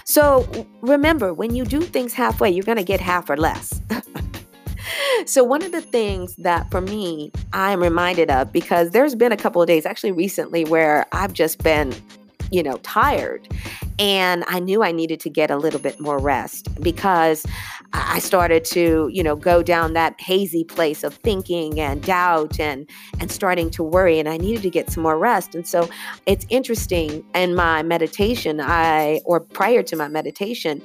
So 0.05 0.67
remember, 0.81 1.33
when 1.33 1.55
you 1.55 1.65
do 1.65 1.81
things 1.81 2.13
halfway, 2.13 2.49
you're 2.49 2.63
going 2.63 2.77
to 2.77 2.83
get 2.83 2.99
half 2.99 3.29
or 3.29 3.37
less. 3.37 3.79
so, 5.25 5.43
one 5.43 5.61
of 5.61 5.71
the 5.71 5.81
things 5.81 6.35
that 6.37 6.71
for 6.71 6.81
me, 6.81 7.31
I'm 7.53 7.81
reminded 7.81 8.31
of 8.31 8.51
because 8.51 8.89
there's 8.89 9.13
been 9.13 9.31
a 9.31 9.37
couple 9.37 9.61
of 9.61 9.67
days, 9.67 9.85
actually 9.85 10.13
recently, 10.13 10.65
where 10.65 11.05
I've 11.11 11.33
just 11.33 11.61
been 11.63 11.93
you 12.51 12.63
know, 12.63 12.77
tired. 12.77 13.47
And 13.97 14.43
I 14.47 14.59
knew 14.59 14.83
I 14.83 14.91
needed 14.91 15.19
to 15.21 15.29
get 15.29 15.51
a 15.51 15.57
little 15.57 15.79
bit 15.79 15.99
more 15.99 16.19
rest 16.19 16.67
because 16.81 17.45
I 17.93 18.19
started 18.19 18.65
to, 18.65 19.09
you 19.11 19.23
know, 19.23 19.35
go 19.35 19.63
down 19.63 19.93
that 19.93 20.19
hazy 20.19 20.63
place 20.63 21.03
of 21.03 21.15
thinking 21.15 21.79
and 21.79 22.03
doubt 22.03 22.59
and 22.59 22.87
and 23.19 23.31
starting 23.31 23.69
to 23.71 23.83
worry 23.83 24.19
and 24.19 24.29
I 24.29 24.37
needed 24.37 24.61
to 24.63 24.69
get 24.69 24.91
some 24.91 25.03
more 25.03 25.17
rest. 25.17 25.55
And 25.55 25.67
so 25.67 25.89
it's 26.25 26.45
interesting 26.49 27.23
in 27.33 27.55
my 27.55 27.81
meditation, 27.83 28.61
I 28.61 29.21
or 29.25 29.39
prior 29.39 29.81
to 29.83 29.95
my 29.95 30.07
meditation, 30.07 30.81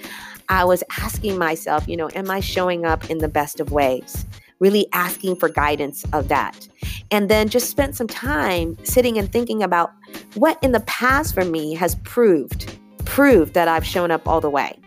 I 0.49 0.65
was 0.65 0.83
asking 0.99 1.39
myself, 1.39 1.87
you 1.89 1.97
know, 1.97 2.09
am 2.15 2.31
I 2.31 2.41
showing 2.41 2.87
up 2.87 3.11
in 3.11 3.19
the 3.19 3.29
best 3.29 3.61
of 3.61 3.71
ways? 3.71 4.27
Really 4.61 4.87
asking 4.93 5.37
for 5.37 5.49
guidance 5.49 6.05
of 6.13 6.29
that. 6.29 6.69
And 7.11 7.29
then 7.29 7.49
just 7.49 7.69
spent 7.71 7.97
some 7.97 8.07
time 8.07 8.79
sitting 8.85 9.19
and 9.19 9.31
thinking 9.31 9.63
about 9.63 9.93
what 10.35 10.63
in 10.63 10.73
the 10.73 10.81
past 10.81 11.35
for 11.35 11.45
me 11.45 11.75
has 11.75 11.97
proved 11.97 12.79
proved 13.05 13.55
that 13.55 13.69
I've 13.69 13.85
shown 13.85 14.11
up 14.11 14.27
all 14.27 14.41
the 14.41 14.51
way. 14.51 14.79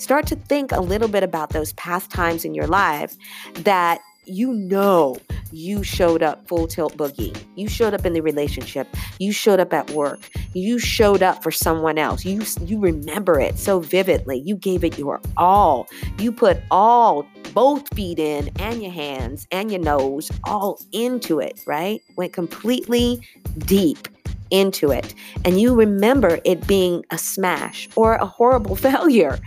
Start 0.00 0.26
to 0.28 0.36
think 0.36 0.72
a 0.72 0.80
little 0.80 1.08
bit 1.08 1.22
about 1.22 1.50
those 1.50 1.74
past 1.74 2.10
times 2.10 2.46
in 2.46 2.54
your 2.54 2.66
life 2.66 3.14
that 3.56 4.00
you 4.24 4.50
know 4.54 5.18
you 5.52 5.82
showed 5.82 6.22
up 6.22 6.48
full 6.48 6.66
tilt 6.66 6.96
boogie. 6.96 7.36
You 7.54 7.68
showed 7.68 7.92
up 7.92 8.06
in 8.06 8.14
the 8.14 8.22
relationship. 8.22 8.88
You 9.18 9.30
showed 9.30 9.60
up 9.60 9.74
at 9.74 9.90
work. 9.90 10.30
You 10.54 10.78
showed 10.78 11.22
up 11.22 11.42
for 11.42 11.50
someone 11.50 11.98
else. 11.98 12.24
You 12.24 12.42
you 12.64 12.78
remember 12.78 13.38
it 13.38 13.58
so 13.58 13.80
vividly. 13.80 14.42
You 14.42 14.56
gave 14.56 14.84
it 14.84 14.96
your 14.96 15.20
all. 15.36 15.86
You 16.18 16.32
put 16.32 16.62
all 16.70 17.26
both 17.52 17.92
feet 17.94 18.18
in 18.18 18.48
and 18.58 18.82
your 18.82 18.92
hands 18.92 19.46
and 19.52 19.70
your 19.70 19.82
nose 19.82 20.30
all 20.44 20.80
into 20.92 21.40
it, 21.40 21.60
right? 21.66 22.00
Went 22.16 22.32
completely 22.32 23.20
deep 23.58 24.08
into 24.50 24.90
it. 24.90 25.14
And 25.44 25.60
you 25.60 25.74
remember 25.74 26.40
it 26.44 26.66
being 26.66 27.04
a 27.10 27.18
smash 27.18 27.88
or 27.96 28.14
a 28.14 28.26
horrible 28.26 28.76
failure, 28.90 29.38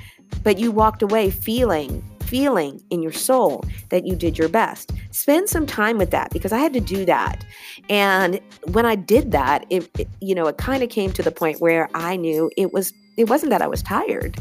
but 0.44 0.60
you 0.60 0.72
walked 0.72 1.02
away 1.02 1.30
feeling 1.30 2.04
feeling 2.34 2.82
in 2.90 3.04
your 3.04 3.12
soul 3.12 3.64
that 3.90 4.08
you 4.08 4.16
did 4.16 4.40
your 4.40 4.50
best. 4.50 4.92
Spend 5.12 5.48
some 5.48 5.68
time 5.68 6.00
with 6.00 6.10
that 6.10 6.32
because 6.32 6.52
I 6.52 6.58
had 6.58 6.74
to 6.74 6.80
do 6.80 7.06
that. 7.06 7.46
And 7.92 8.40
when 8.72 8.88
I 8.88 8.96
did 8.96 9.32
that, 9.34 9.68
it, 9.70 9.88
it 10.00 10.08
you 10.20 10.34
know, 10.34 10.48
it 10.48 10.58
kind 10.58 10.82
of 10.82 10.90
came 10.90 11.14
to 11.14 11.22
the 11.22 11.30
point 11.30 11.62
where 11.62 11.90
I 11.94 12.16
knew 12.16 12.50
it 12.58 12.74
was 12.74 12.92
it 13.18 13.30
wasn't 13.30 13.52
that 13.52 13.62
I 13.62 13.68
was 13.68 13.84
tired. 13.84 14.36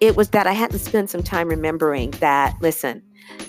It 0.00 0.16
was 0.16 0.28
that 0.30 0.46
I 0.46 0.52
hadn't 0.52 0.80
spent 0.80 1.08
some 1.08 1.22
time 1.22 1.48
remembering 1.48 2.10
that 2.20 2.56
listen, 2.60 3.02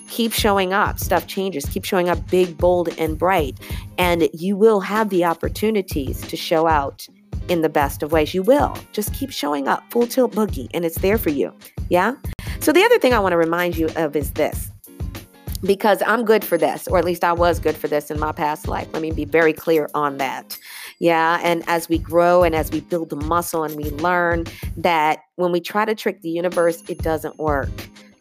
keep 0.08 0.32
showing 0.32 0.72
up. 0.72 0.98
Stuff 0.98 1.28
changes. 1.28 1.66
Keep 1.66 1.84
showing 1.84 2.08
up 2.08 2.30
big, 2.30 2.58
bold, 2.58 2.98
and 2.98 3.18
bright. 3.18 3.60
And 3.98 4.30
you 4.34 4.56
will 4.56 4.80
have 4.80 5.10
the 5.10 5.26
opportunities 5.26 6.22
to 6.22 6.38
show 6.38 6.66
out 6.66 7.06
in 7.48 7.62
the 7.62 7.70
best 7.70 8.04
of 8.04 8.12
ways. 8.12 8.34
You 8.34 8.44
will. 8.44 8.78
Just 8.92 9.14
keep 9.14 9.32
showing 9.32 9.68
up, 9.68 9.84
full 9.92 10.08
tilt 10.08 10.34
boogie, 10.34 10.70
and 10.74 10.86
it's 10.86 11.00
there 11.00 11.18
for 11.18 11.30
you. 11.30 11.54
Yeah? 11.90 12.16
So, 12.60 12.72
the 12.72 12.84
other 12.84 13.00
thing 13.00 13.14
I 13.14 13.20
want 13.20 13.34
to 13.34 13.38
remind 13.38 13.78
you 13.78 13.90
of 13.96 14.16
is 14.16 14.32
this 14.32 14.72
because 15.64 16.02
I'm 16.06 16.26
good 16.26 16.44
for 16.44 16.58
this, 16.58 16.88
or 16.88 16.98
at 16.98 17.06
least 17.06 17.24
I 17.24 17.34
was 17.34 17.60
good 17.60 17.76
for 17.76 17.88
this 17.88 18.10
in 18.10 18.20
my 18.20 18.32
past 18.32 18.68
life. 18.68 18.88
Let 18.94 19.02
me 19.02 19.12
be 19.12 19.26
very 19.26 19.54
clear 19.54 19.90
on 19.94 20.18
that. 20.18 20.58
Yeah. 21.00 21.40
And 21.44 21.64
as 21.68 21.90
we 21.90 21.98
grow 21.98 22.44
and 22.44 22.56
as 22.56 22.72
we 22.72 22.82
build 22.82 23.10
the 23.10 23.16
muscle 23.16 23.64
and 23.64 23.76
we 23.76 23.86
learn 23.86 24.46
that 24.78 25.20
when 25.36 25.52
we 25.52 25.60
try 25.60 25.86
to 25.86 25.96
trick 25.96 26.22
the 26.22 26.30
universe, 26.30 26.84
it 26.88 27.00
doesn't 27.00 27.38
work 27.38 27.70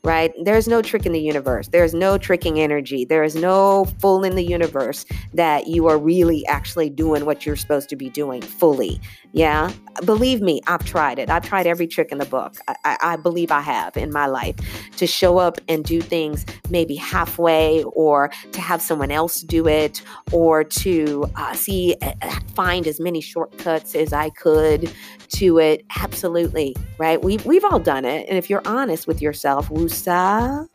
right? 0.02 0.32
There's 0.42 0.66
no 0.66 0.80
trick 0.80 1.04
in 1.04 1.12
the 1.12 1.20
universe. 1.20 1.68
There's 1.68 1.92
no 1.92 2.16
tricking 2.16 2.58
energy. 2.58 3.04
There 3.04 3.22
is 3.22 3.34
no 3.34 3.84
fool 4.00 4.24
in 4.24 4.34
the 4.34 4.44
universe 4.44 5.04
that 5.34 5.66
you 5.66 5.86
are 5.88 5.98
really 5.98 6.46
actually 6.46 6.90
doing 6.90 7.26
what 7.26 7.44
you're 7.44 7.56
supposed 7.56 7.88
to 7.90 7.96
be 7.96 8.08
doing 8.08 8.40
fully. 8.40 9.00
Yeah. 9.32 9.72
Believe 10.04 10.40
me, 10.40 10.60
I've 10.66 10.84
tried 10.84 11.18
it. 11.18 11.30
I've 11.30 11.44
tried 11.44 11.66
every 11.66 11.86
trick 11.86 12.10
in 12.10 12.18
the 12.18 12.24
book. 12.24 12.56
I, 12.84 12.96
I, 13.00 13.16
believe 13.16 13.52
I 13.52 13.60
have 13.60 13.96
in 13.96 14.12
my 14.12 14.26
life 14.26 14.56
to 14.96 15.06
show 15.06 15.38
up 15.38 15.60
and 15.68 15.84
do 15.84 16.00
things 16.00 16.44
maybe 16.68 16.96
halfway 16.96 17.84
or 17.84 18.30
to 18.52 18.60
have 18.60 18.80
someone 18.82 19.10
else 19.10 19.42
do 19.42 19.68
it 19.68 20.02
or 20.32 20.64
to 20.64 21.30
uh, 21.36 21.52
see, 21.52 21.96
uh, 22.02 22.12
find 22.54 22.86
as 22.86 22.98
many 22.98 23.20
shortcuts 23.20 23.94
as 23.94 24.12
I 24.12 24.30
could 24.30 24.90
to 25.30 25.58
it. 25.58 25.84
Absolutely. 25.96 26.74
Right. 26.98 27.22
We, 27.22 27.36
we've 27.38 27.64
all 27.64 27.78
done 27.78 28.04
it. 28.04 28.26
And 28.28 28.36
if 28.36 28.50
you're 28.50 28.66
honest 28.66 29.06
with 29.06 29.20
yourself, 29.20 29.68
woosah, 29.68 30.66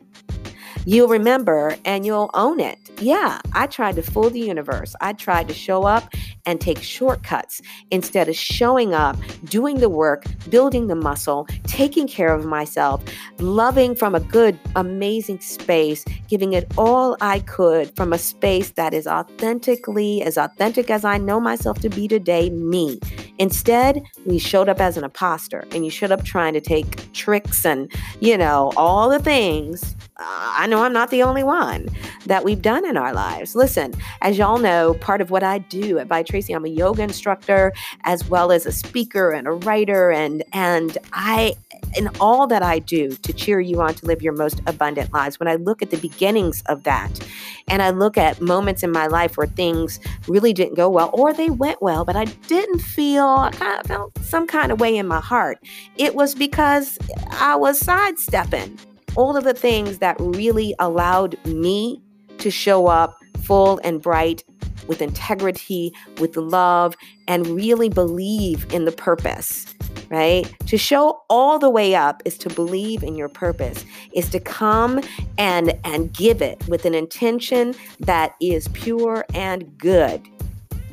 you'll 0.86 1.08
remember 1.08 1.76
and 1.84 2.06
you'll 2.06 2.30
own 2.32 2.60
it. 2.60 2.78
Yeah, 2.98 3.40
I 3.52 3.66
tried 3.66 3.96
to 3.96 4.02
fool 4.02 4.30
the 4.30 4.40
universe. 4.40 4.94
I 5.02 5.12
tried 5.12 5.48
to 5.48 5.54
show 5.54 5.84
up 5.84 6.14
and 6.46 6.60
take 6.60 6.80
shortcuts 6.82 7.60
instead 7.90 8.28
of 8.28 8.36
showing 8.36 8.94
up, 8.94 9.16
doing 9.44 9.80
the 9.80 9.88
work, 9.88 10.24
building 10.48 10.86
the 10.86 10.94
muscle, 10.94 11.46
taking 11.64 12.08
care 12.08 12.32
of 12.32 12.46
myself, 12.46 13.02
loving 13.38 13.94
from 13.94 14.14
a 14.14 14.20
good, 14.20 14.58
amazing 14.76 15.40
space, 15.40 16.04
giving 16.28 16.52
it 16.52 16.66
all 16.78 17.16
I 17.20 17.40
could 17.40 17.94
from 17.96 18.12
a 18.12 18.18
space 18.18 18.70
that 18.70 18.94
is 18.94 19.06
authentically, 19.06 20.22
as 20.22 20.38
authentic 20.38 20.90
as 20.90 21.04
I 21.04 21.18
know 21.18 21.40
myself 21.40 21.80
to 21.80 21.88
be 21.88 22.08
today, 22.08 22.50
me. 22.50 23.00
Instead, 23.38 24.02
we 24.24 24.38
showed 24.38 24.68
up 24.68 24.80
as 24.80 24.96
an 24.96 25.04
imposter 25.04 25.66
and 25.72 25.84
you 25.84 25.90
showed 25.90 26.12
up 26.12 26.24
trying 26.24 26.54
to 26.54 26.60
take 26.60 27.12
tricks 27.12 27.66
and, 27.66 27.92
you 28.20 28.38
know, 28.38 28.72
all 28.76 29.10
the 29.10 29.18
things 29.18 29.94
I 30.18 30.66
know 30.66 30.82
I'm 30.82 30.92
not 30.92 31.10
the 31.10 31.22
only 31.22 31.42
one 31.42 31.88
that 32.24 32.42
we've 32.42 32.62
done 32.62 32.86
in 32.86 32.96
our 32.96 33.12
lives. 33.12 33.54
Listen, 33.54 33.92
as 34.22 34.38
y'all 34.38 34.58
know, 34.58 34.94
part 34.94 35.20
of 35.20 35.30
what 35.30 35.42
I 35.42 35.58
do 35.58 35.98
at 35.98 36.08
By 36.08 36.22
Tracy, 36.22 36.54
I'm 36.54 36.64
a 36.64 36.68
yoga 36.68 37.02
instructor 37.02 37.72
as 38.04 38.26
well 38.28 38.50
as 38.50 38.64
a 38.64 38.72
speaker 38.72 39.32
and 39.32 39.46
a 39.46 39.52
writer, 39.52 40.10
and 40.10 40.42
and 40.52 40.96
I 41.12 41.56
in 41.96 42.08
all 42.20 42.46
that 42.46 42.62
I 42.62 42.78
do 42.78 43.10
to 43.10 43.32
cheer 43.32 43.60
you 43.60 43.80
on 43.82 43.94
to 43.94 44.06
live 44.06 44.22
your 44.22 44.32
most 44.32 44.60
abundant 44.66 45.12
lives. 45.12 45.38
When 45.38 45.48
I 45.48 45.56
look 45.56 45.82
at 45.82 45.90
the 45.90 45.98
beginnings 45.98 46.62
of 46.66 46.84
that, 46.84 47.20
and 47.68 47.82
I 47.82 47.90
look 47.90 48.16
at 48.16 48.40
moments 48.40 48.82
in 48.82 48.92
my 48.92 49.06
life 49.08 49.36
where 49.36 49.46
things 49.46 50.00
really 50.28 50.54
didn't 50.54 50.74
go 50.74 50.88
well, 50.88 51.10
or 51.12 51.34
they 51.34 51.50
went 51.50 51.82
well, 51.82 52.06
but 52.06 52.16
I 52.16 52.24
didn't 52.24 52.78
feel 52.78 53.26
I 53.26 53.50
kind 53.50 53.80
of 53.80 53.86
felt 53.86 54.18
some 54.22 54.46
kind 54.46 54.72
of 54.72 54.80
way 54.80 54.96
in 54.96 55.06
my 55.06 55.20
heart. 55.20 55.58
It 55.96 56.14
was 56.14 56.34
because 56.34 56.98
I 57.32 57.54
was 57.56 57.78
sidestepping 57.78 58.78
all 59.16 59.36
of 59.36 59.44
the 59.44 59.54
things 59.54 59.98
that 59.98 60.16
really 60.18 60.74
allowed 60.78 61.36
me 61.46 62.02
to 62.38 62.50
show 62.50 62.86
up 62.86 63.18
full 63.42 63.80
and 63.84 64.02
bright 64.02 64.44
with 64.86 65.02
integrity, 65.02 65.92
with 66.18 66.36
love, 66.36 66.94
and 67.26 67.46
really 67.46 67.88
believe 67.88 68.72
in 68.72 68.84
the 68.84 68.92
purpose, 68.92 69.74
right? 70.10 70.52
To 70.66 70.78
show 70.78 71.22
all 71.28 71.58
the 71.58 71.70
way 71.70 71.94
up 71.94 72.22
is 72.24 72.38
to 72.38 72.50
believe 72.50 73.02
in 73.02 73.16
your 73.16 73.28
purpose, 73.28 73.84
is 74.12 74.28
to 74.30 74.40
come 74.40 75.00
and 75.38 75.78
and 75.84 76.12
give 76.12 76.42
it 76.42 76.66
with 76.68 76.84
an 76.84 76.94
intention 76.94 77.74
that 78.00 78.34
is 78.40 78.68
pure 78.68 79.24
and 79.34 79.76
good. 79.78 80.22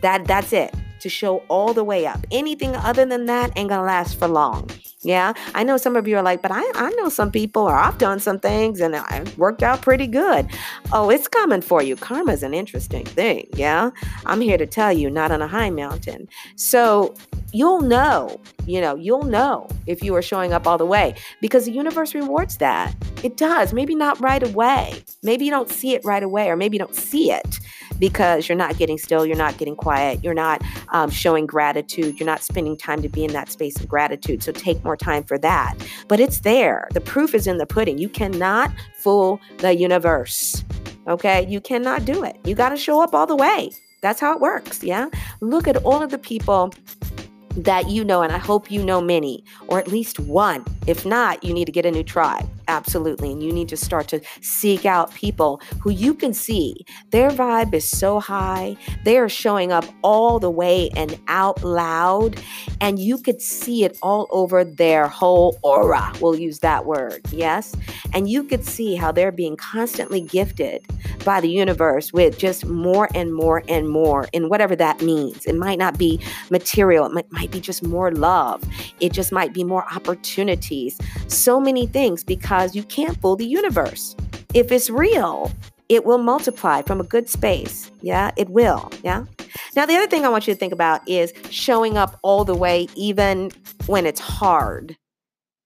That 0.02 0.26
that's 0.26 0.54
it. 0.54 0.74
To 1.04 1.10
show 1.10 1.44
all 1.50 1.74
the 1.74 1.84
way 1.84 2.08
up. 2.08 2.26
Anything 2.32 2.78
other 2.78 3.06
than 3.06 3.26
that 3.26 3.52
ain't 3.58 3.68
gonna 3.68 3.86
last 3.86 4.18
for 4.18 4.30
long. 4.30 4.70
Yeah, 5.02 5.34
I 5.54 5.64
know 5.64 5.76
some 5.76 5.98
of 5.98 6.08
you 6.08 6.16
are 6.16 6.22
like, 6.22 6.42
but 6.42 6.52
I, 6.52 6.64
I 6.76 6.92
know 6.92 7.10
some 7.10 7.30
people, 7.30 7.64
or 7.64 7.76
I've 7.76 7.98
done 7.98 8.22
some 8.22 8.40
things 8.40 8.80
and 8.80 8.96
I 8.96 9.26
worked 9.36 9.64
out 9.64 9.82
pretty 9.82 10.08
good. 10.08 10.48
Oh, 10.94 11.10
it's 11.10 11.28
coming 11.28 11.60
for 11.60 11.84
you. 11.84 11.98
Karma 11.98 12.32
is 12.32 12.42
an 12.42 12.54
interesting 12.54 13.04
thing. 13.04 13.50
Yeah, 13.54 13.90
I'm 14.26 14.40
here 14.40 14.58
to 14.58 14.66
tell 14.66 14.94
you, 14.94 15.10
not 15.10 15.30
on 15.30 15.42
a 15.42 15.48
high 15.48 15.72
mountain. 15.72 16.30
So 16.56 17.16
you'll 17.52 17.82
know, 17.82 18.40
you 18.66 18.80
know, 18.80 18.96
you'll 18.96 19.24
know 19.24 19.68
if 19.86 20.02
you 20.02 20.16
are 20.16 20.22
showing 20.22 20.54
up 20.54 20.66
all 20.66 20.78
the 20.78 20.86
way 20.86 21.16
because 21.42 21.66
the 21.66 21.74
universe 21.74 22.16
rewards 22.16 22.58
that. 22.60 22.96
It 23.24 23.36
does. 23.36 23.74
Maybe 23.74 23.94
not 23.94 24.18
right 24.22 24.42
away. 24.42 25.04
Maybe 25.22 25.44
you 25.44 25.52
don't 25.52 25.70
see 25.70 25.96
it 25.96 26.06
right 26.06 26.24
away, 26.24 26.50
or 26.50 26.56
maybe 26.56 26.78
you 26.78 26.80
don't 26.80 26.96
see 26.96 27.30
it 27.30 27.60
because 28.04 28.50
you're 28.50 28.58
not 28.58 28.78
getting 28.78 28.98
still, 28.98 29.26
you're 29.26 29.38
not 29.38 29.58
getting 29.58 29.78
quiet, 29.78 30.22
you're 30.22 30.34
not 30.34 30.62
um, 30.90 31.10
showing 31.10 31.46
gratitude, 31.46 32.20
you're 32.20 32.28
not 32.28 32.44
spending 32.44 32.76
time 32.76 33.02
to 33.02 33.08
be 33.08 33.24
in 33.24 33.32
that 33.32 33.50
space 33.50 33.80
of 33.80 33.88
gratitude. 33.88 34.44
So 34.44 34.52
take 34.52 34.84
more 34.84 34.98
time 34.98 35.24
for 35.24 35.38
that. 35.38 35.76
But 36.10 36.20
it's 36.20 36.42
there. 36.42 36.90
The 36.92 37.00
proof 37.00 37.34
is 37.34 37.48
in 37.48 37.60
the 37.60 37.66
pudding. 37.66 37.98
You 37.98 38.10
cannot 38.10 38.74
fool 38.98 39.40
the 39.60 39.74
universe. 39.74 40.66
Okay? 41.08 41.48
You 41.48 41.62
cannot 41.62 42.04
do 42.04 42.26
it. 42.26 42.36
You 42.44 42.56
got 42.56 42.70
to 42.70 42.76
show 42.76 43.02
up 43.02 43.16
all 43.16 43.26
the 43.26 43.38
way. 43.38 43.72
That's 44.02 44.20
how 44.20 44.34
it 44.34 44.42
works. 44.42 44.84
Yeah. 44.84 45.08
Look 45.40 45.66
at 45.66 45.78
all 45.78 46.04
of 46.04 46.12
the 46.12 46.18
people 46.18 46.74
that 47.56 47.90
you 47.90 48.04
know, 48.04 48.22
and 48.22 48.34
I 48.34 48.38
hope 48.38 48.70
you 48.70 48.84
know 48.84 49.00
many, 49.00 49.46
or 49.68 49.80
at 49.80 49.88
least 49.88 50.20
one. 50.20 50.66
If 50.88 51.06
not, 51.06 51.42
you 51.42 51.54
need 51.54 51.66
to 51.66 51.72
get 51.72 51.86
a 51.86 51.92
new 51.92 52.04
tribe. 52.04 52.50
Absolutely. 52.68 53.32
And 53.32 53.44
you 53.44 53.52
need 53.52 53.70
to 53.70 53.78
start 53.78 54.08
to 54.10 54.22
seek 54.42 54.86
out 54.86 55.14
people 55.14 55.62
who 55.82 55.90
you 55.90 56.14
can 56.14 56.34
see 56.34 56.86
their 57.12 57.30
vibe 57.30 57.74
is 57.74 57.90
so 57.90 58.20
high. 58.20 58.78
They 59.04 59.18
are 59.18 59.30
showing 59.30 59.72
up 59.72 59.86
all 60.02 60.40
the 60.40 60.52
way 60.52 60.90
and 60.96 61.20
out 61.28 61.64
loud. 61.64 62.40
And 62.82 63.00
you 63.00 63.18
could 63.18 63.42
see 63.42 63.84
it 63.84 63.98
all 64.02 64.28
over 64.32 64.64
their 64.64 65.08
whole 65.08 65.58
aura. 65.64 66.12
We'll 66.20 66.36
use 66.36 66.60
that 66.60 66.86
word. 66.86 67.22
Yes. 67.32 67.76
And 68.14 68.30
you 68.30 68.44
could 68.44 68.66
see 68.66 68.96
how 68.96 69.12
they're 69.12 69.32
being 69.32 69.56
constantly 69.58 70.22
gifted 70.22 70.86
by 71.24 71.40
the 71.42 71.50
universe 71.50 72.12
with 72.12 72.38
just 72.38 72.66
more 72.66 73.08
and 73.16 73.34
more 73.34 73.64
and 73.68 73.90
more, 73.90 74.28
and 74.34 74.50
whatever 74.50 74.76
that 74.76 75.02
means. 75.02 75.46
It 75.46 75.56
might 75.56 75.80
not 75.80 75.98
be 75.98 76.20
material, 76.50 77.06
it 77.06 77.14
might, 77.14 77.32
might 77.32 77.52
be 77.52 77.60
just 77.60 77.84
more 77.84 78.12
love, 78.12 78.64
it 79.00 79.14
just 79.14 79.32
might 79.32 79.54
be 79.54 79.64
more 79.64 79.86
opportunities. 79.94 80.98
So 81.28 81.60
many 81.60 81.88
things 81.88 82.24
because 82.24 82.53
because 82.54 82.76
you 82.76 82.84
can't 82.84 83.20
fool 83.20 83.36
the 83.36 83.48
universe. 83.48 84.16
If 84.54 84.72
it's 84.72 84.88
real, 84.88 85.52
it 85.90 86.06
will 86.06 86.20
multiply 86.20 86.84
from 86.84 87.02
a 87.02 87.04
good 87.04 87.28
space. 87.28 87.90
Yeah, 88.02 88.30
it 88.38 88.48
will. 88.48 88.92
Yeah. 89.04 89.26
Now, 89.76 89.88
the 89.88 89.96
other 89.96 90.06
thing 90.06 90.24
I 90.24 90.30
want 90.30 90.46
you 90.46 90.54
to 90.54 90.60
think 90.60 90.72
about 90.72 91.02
is 91.10 91.34
showing 91.50 91.98
up 91.98 92.20
all 92.22 92.46
the 92.46 92.54
way, 92.54 92.88
even 92.94 93.50
when 93.88 94.06
it's 94.06 94.20
hard. 94.20 94.96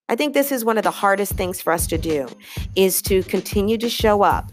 I 0.07 0.15
think 0.15 0.33
this 0.33 0.49
is 0.49 0.63
one 0.63 0.77
of 0.77 0.85
the 0.85 0.91
hardest 0.91 1.33
things 1.33 1.61
for 1.61 1.73
us 1.73 1.87
to 1.87 1.97
do 1.97 2.29
is 2.77 3.01
to 3.01 3.21
continue 3.23 3.77
to 3.79 3.89
show 3.89 4.23
up 4.23 4.49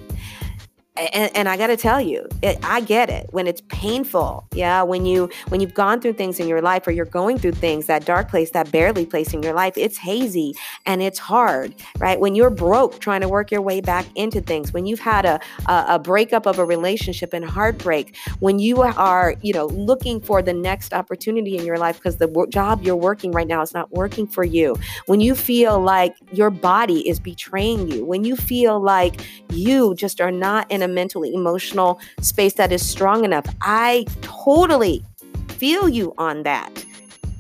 and, 0.97 1.37
and, 1.37 1.49
I 1.49 1.57
got 1.57 1.67
to 1.69 1.77
tell 1.77 2.01
you, 2.01 2.29
it, 2.41 2.57
I 2.63 2.81
get 2.81 3.11
it 3.11 3.27
when 3.33 3.49
it's 3.49 3.63
painful. 3.69 4.47
Yeah, 4.55 4.83
when 4.83 5.05
you 5.05 5.29
when 5.49 5.61
you've 5.61 5.75
gone 5.75 6.01
through 6.01 6.13
things 6.13 6.39
in 6.39 6.47
your 6.47 6.63
life, 6.63 6.87
or 6.87 6.93
you're 6.93 7.05
going 7.05 7.37
through 7.39 7.53
things, 7.53 7.87
that 7.87 8.05
dark 8.05 8.29
place, 8.29 8.51
that 8.53 8.71
barely 8.71 9.05
place 9.05 9.35
in 9.35 9.43
your 9.43 9.55
life, 9.55 9.75
it's 9.77 9.99
hazy 9.99 10.55
and 10.87 11.03
it's 11.03 11.19
hard, 11.19 11.75
right? 11.99 12.21
When 12.21 12.37
you're 12.37 12.51
broke, 12.51 13.01
trying 13.01 13.23
to 13.23 13.29
work 13.29 13.51
your 13.51 13.61
way 13.61 13.81
back 13.81 14.07
into 14.15 14.41
things, 14.41 14.73
when 14.73 14.87
you've 14.87 15.01
had 15.01 15.25
a 15.25 15.41
a, 15.67 15.85
a 15.89 15.99
breakup 15.99 16.47
of 16.47 16.61
a 16.61 16.65
relationship 16.65 17.33
and 17.33 17.45
heartbreak, 17.45 18.17
when 18.39 18.61
you 18.61 18.83
are 18.83 19.35
you 19.43 19.53
know 19.53 19.67
looking 19.67 20.21
for 20.21 20.43
the 20.43 20.53
next 20.53 20.95
opportunity 20.95 21.57
in 21.57 21.67
your 21.67 21.77
life 21.77 21.97
because 21.97 22.19
the 22.19 22.29
w- 22.29 22.49
job 22.51 22.83
you're 22.83 22.95
working 22.95 23.33
right 23.33 23.49
now 23.49 23.63
is 23.63 23.75
not 23.75 23.91
working 23.91 24.29
for 24.29 24.45
you, 24.45 24.77
when 25.07 25.21
you 25.21 25.35
feel 25.35 25.81
like 25.81 26.15
your 26.31 26.51
body 26.51 27.09
is 27.09 27.19
betraying 27.19 27.91
you, 27.91 28.05
when 28.05 28.23
you 28.23 28.37
feel 28.37 28.79
like 28.79 29.21
you 29.51 29.97
just 29.97 30.21
are 30.21 30.31
not 30.31 30.71
in 30.71 30.84
a 30.85 30.89
mentally 30.89 31.35
emotional 31.35 31.99
space 32.21 32.55
that 32.55 32.71
is 32.71 32.87
strong 32.87 33.25
enough. 33.25 33.47
I 33.63 34.07
totally 34.21 35.05
feel 35.49 35.89
you 35.89 36.15
on 36.19 36.45
that. 36.45 36.85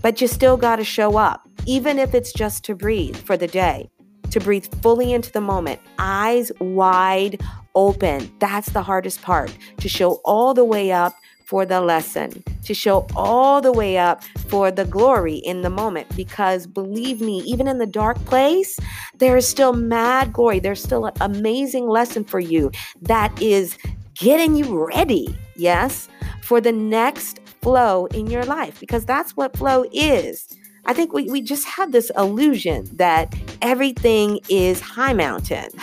But 0.03 0.21
you 0.21 0.27
still 0.27 0.57
got 0.57 0.77
to 0.77 0.85
show 0.85 1.17
up, 1.17 1.49
even 1.67 1.99
if 1.99 2.15
it's 2.15 2.33
just 2.33 2.65
to 2.65 2.75
breathe 2.75 3.17
for 3.17 3.37
the 3.37 3.47
day, 3.47 3.89
to 4.31 4.41
breathe 4.41 4.67
fully 4.83 5.13
into 5.13 5.31
the 5.31 5.41
moment, 5.41 5.81
eyes 5.99 6.51
wide 6.61 7.41
open. 7.75 8.31
That's 8.39 8.71
the 8.71 8.83
hardest 8.83 9.23
part 9.23 9.57
to 9.79 9.89
show 9.89 10.21
all 10.25 10.55
the 10.55 10.65
way 10.65 10.93
up 10.93 11.15
for 11.45 11.67
the 11.67 11.81
lesson, 11.81 12.43
to 12.65 12.75
show 12.75 13.07
all 13.15 13.61
the 13.61 13.73
way 13.73 13.99
up 13.99 14.25
for 14.49 14.71
the 14.71 14.85
glory 14.85 15.37
in 15.37 15.63
the 15.63 15.71
moment. 15.71 16.15
Because 16.17 16.67
believe 16.67 17.21
me, 17.21 17.41
even 17.41 17.69
in 17.69 17.79
the 17.79 17.87
dark 17.87 18.23
place, 18.25 18.79
there 19.19 19.37
is 19.37 19.47
still 19.47 19.73
mad 19.73 20.33
glory. 20.33 20.59
There's 20.59 20.83
still 20.83 21.07
an 21.07 21.15
amazing 21.21 21.87
lesson 21.89 22.25
for 22.25 22.41
you 22.41 22.71
that 23.03 23.41
is 23.43 23.77
getting 24.15 24.57
you 24.57 24.87
ready, 24.87 25.37
yes, 25.57 26.09
for 26.43 26.61
the 26.61 26.73
next 26.73 27.41
flow 27.63 28.07
in 28.07 28.27
your 28.27 28.45
life. 28.45 28.81
Because 28.81 29.05
that's 29.05 29.37
what 29.37 29.57
flow 29.57 29.85
is. 29.93 30.49
I 30.87 30.93
think 30.93 31.13
we, 31.13 31.31
we 31.31 31.41
just 31.41 31.67
have 31.67 31.93
this 31.93 32.11
illusion 32.17 32.89
that 32.93 33.35
everything 33.63 34.41
is 34.49 34.81
high 34.81 35.15
mountain. 35.15 35.69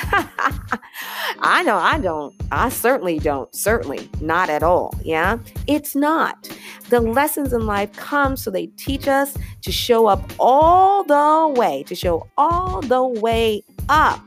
I 1.39 1.63
know 1.63 1.77
I 1.77 1.99
don't. 1.99 2.35
I 2.51 2.69
certainly 2.69 3.17
don't. 3.19 3.53
Certainly 3.55 4.09
not 4.21 4.49
at 4.49 4.61
all. 4.61 4.93
Yeah. 5.03 5.39
It's 5.67 5.95
not. 5.95 6.49
The 6.89 6.99
lessons 6.99 7.51
in 7.53 7.65
life 7.65 7.91
come 7.93 8.37
so 8.37 8.51
they 8.51 8.67
teach 8.67 9.07
us 9.07 9.35
to 9.61 9.71
show 9.71 10.05
up 10.05 10.31
all 10.39 11.03
the 11.03 11.59
way, 11.59 11.83
to 11.83 11.95
show 11.95 12.27
all 12.37 12.81
the 12.81 13.03
way 13.03 13.63
up 13.89 14.21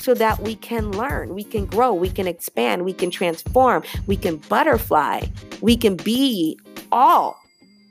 so 0.00 0.14
that 0.14 0.40
we 0.40 0.56
can 0.56 0.90
learn, 0.92 1.34
we 1.34 1.44
can 1.44 1.66
grow, 1.66 1.92
we 1.92 2.08
can 2.08 2.26
expand, 2.26 2.84
we 2.84 2.92
can 2.92 3.10
transform, 3.10 3.82
we 4.06 4.16
can 4.16 4.36
butterfly, 4.48 5.20
we 5.60 5.76
can 5.76 5.94
be 5.94 6.58
all, 6.90 7.38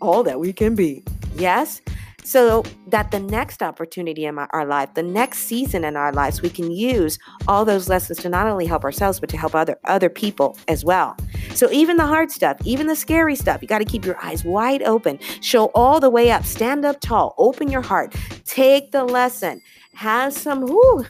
all 0.01 0.23
that 0.23 0.39
we 0.39 0.51
can 0.51 0.73
be. 0.73 1.03
Yes? 1.35 1.81
So 2.29 2.63
that 2.85 3.09
the 3.09 3.19
next 3.19 3.63
opportunity 3.63 4.25
in 4.25 4.37
our 4.37 4.63
life, 4.63 4.93
the 4.93 5.01
next 5.01 5.39
season 5.39 5.83
in 5.83 5.97
our 5.97 6.13
lives, 6.13 6.43
we 6.43 6.49
can 6.49 6.69
use 6.69 7.17
all 7.47 7.65
those 7.65 7.89
lessons 7.89 8.19
to 8.19 8.29
not 8.29 8.45
only 8.45 8.67
help 8.67 8.83
ourselves, 8.83 9.19
but 9.19 9.29
to 9.29 9.37
help 9.37 9.55
other 9.55 9.79
other 9.85 10.09
people 10.09 10.55
as 10.67 10.85
well. 10.85 11.17
So 11.55 11.71
even 11.71 11.97
the 11.97 12.05
hard 12.05 12.29
stuff, 12.29 12.57
even 12.65 12.85
the 12.85 12.95
scary 12.95 13.35
stuff, 13.35 13.63
you 13.63 13.67
got 13.67 13.79
to 13.79 13.85
keep 13.85 14.05
your 14.05 14.23
eyes 14.23 14.45
wide 14.45 14.83
open. 14.83 15.17
Show 15.41 15.71
all 15.73 15.99
the 15.99 16.11
way 16.11 16.29
up. 16.29 16.45
Stand 16.45 16.85
up 16.85 16.99
tall. 16.99 17.33
Open 17.39 17.67
your 17.67 17.81
heart. 17.81 18.15
Take 18.45 18.91
the 18.91 19.03
lesson. 19.03 19.59
Have 19.95 20.31
some 20.31 20.67
whoo, 20.67 21.07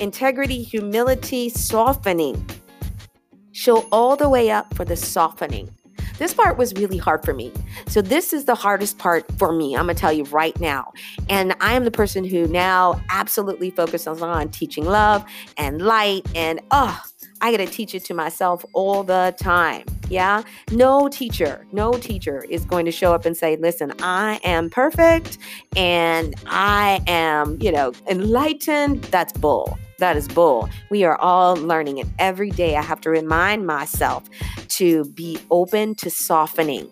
integrity, 0.00 0.62
humility, 0.62 1.50
softening. 1.50 2.42
Show 3.52 3.86
all 3.92 4.16
the 4.16 4.30
way 4.30 4.50
up 4.50 4.72
for 4.74 4.86
the 4.86 4.96
softening. 4.96 5.68
This 6.18 6.32
part 6.32 6.56
was 6.56 6.72
really 6.74 6.98
hard 6.98 7.24
for 7.24 7.34
me. 7.34 7.52
So, 7.86 8.00
this 8.00 8.32
is 8.32 8.44
the 8.44 8.54
hardest 8.54 8.98
part 8.98 9.24
for 9.38 9.52
me. 9.52 9.76
I'm 9.76 9.86
going 9.86 9.96
to 9.96 10.00
tell 10.00 10.12
you 10.12 10.24
right 10.24 10.58
now. 10.60 10.92
And 11.28 11.54
I 11.60 11.74
am 11.74 11.84
the 11.84 11.90
person 11.90 12.24
who 12.24 12.46
now 12.46 13.00
absolutely 13.10 13.70
focuses 13.70 14.22
on 14.22 14.48
teaching 14.50 14.84
love 14.84 15.24
and 15.56 15.82
light. 15.82 16.26
And 16.34 16.60
oh, 16.70 17.00
I 17.40 17.50
got 17.50 17.58
to 17.58 17.66
teach 17.66 17.94
it 17.94 18.04
to 18.06 18.14
myself 18.14 18.64
all 18.72 19.02
the 19.02 19.34
time. 19.38 19.84
Yeah. 20.08 20.42
No 20.70 21.08
teacher, 21.08 21.66
no 21.72 21.92
teacher 21.92 22.44
is 22.48 22.64
going 22.64 22.84
to 22.84 22.92
show 22.92 23.14
up 23.14 23.26
and 23.26 23.36
say, 23.36 23.56
listen, 23.56 23.92
I 24.00 24.40
am 24.44 24.70
perfect 24.70 25.38
and 25.76 26.34
I 26.46 27.02
am, 27.06 27.58
you 27.60 27.72
know, 27.72 27.92
enlightened. 28.08 29.02
That's 29.04 29.32
bull. 29.32 29.78
That 29.98 30.16
is 30.16 30.28
bull. 30.28 30.68
We 30.90 31.04
are 31.04 31.16
all 31.16 31.56
learning 31.56 31.98
it 31.98 32.06
every 32.18 32.50
day. 32.50 32.76
I 32.76 32.82
have 32.82 33.00
to 33.02 33.10
remind 33.10 33.66
myself 33.66 34.28
to 34.68 35.04
be 35.04 35.38
open 35.50 35.94
to 35.96 36.10
softening. 36.10 36.90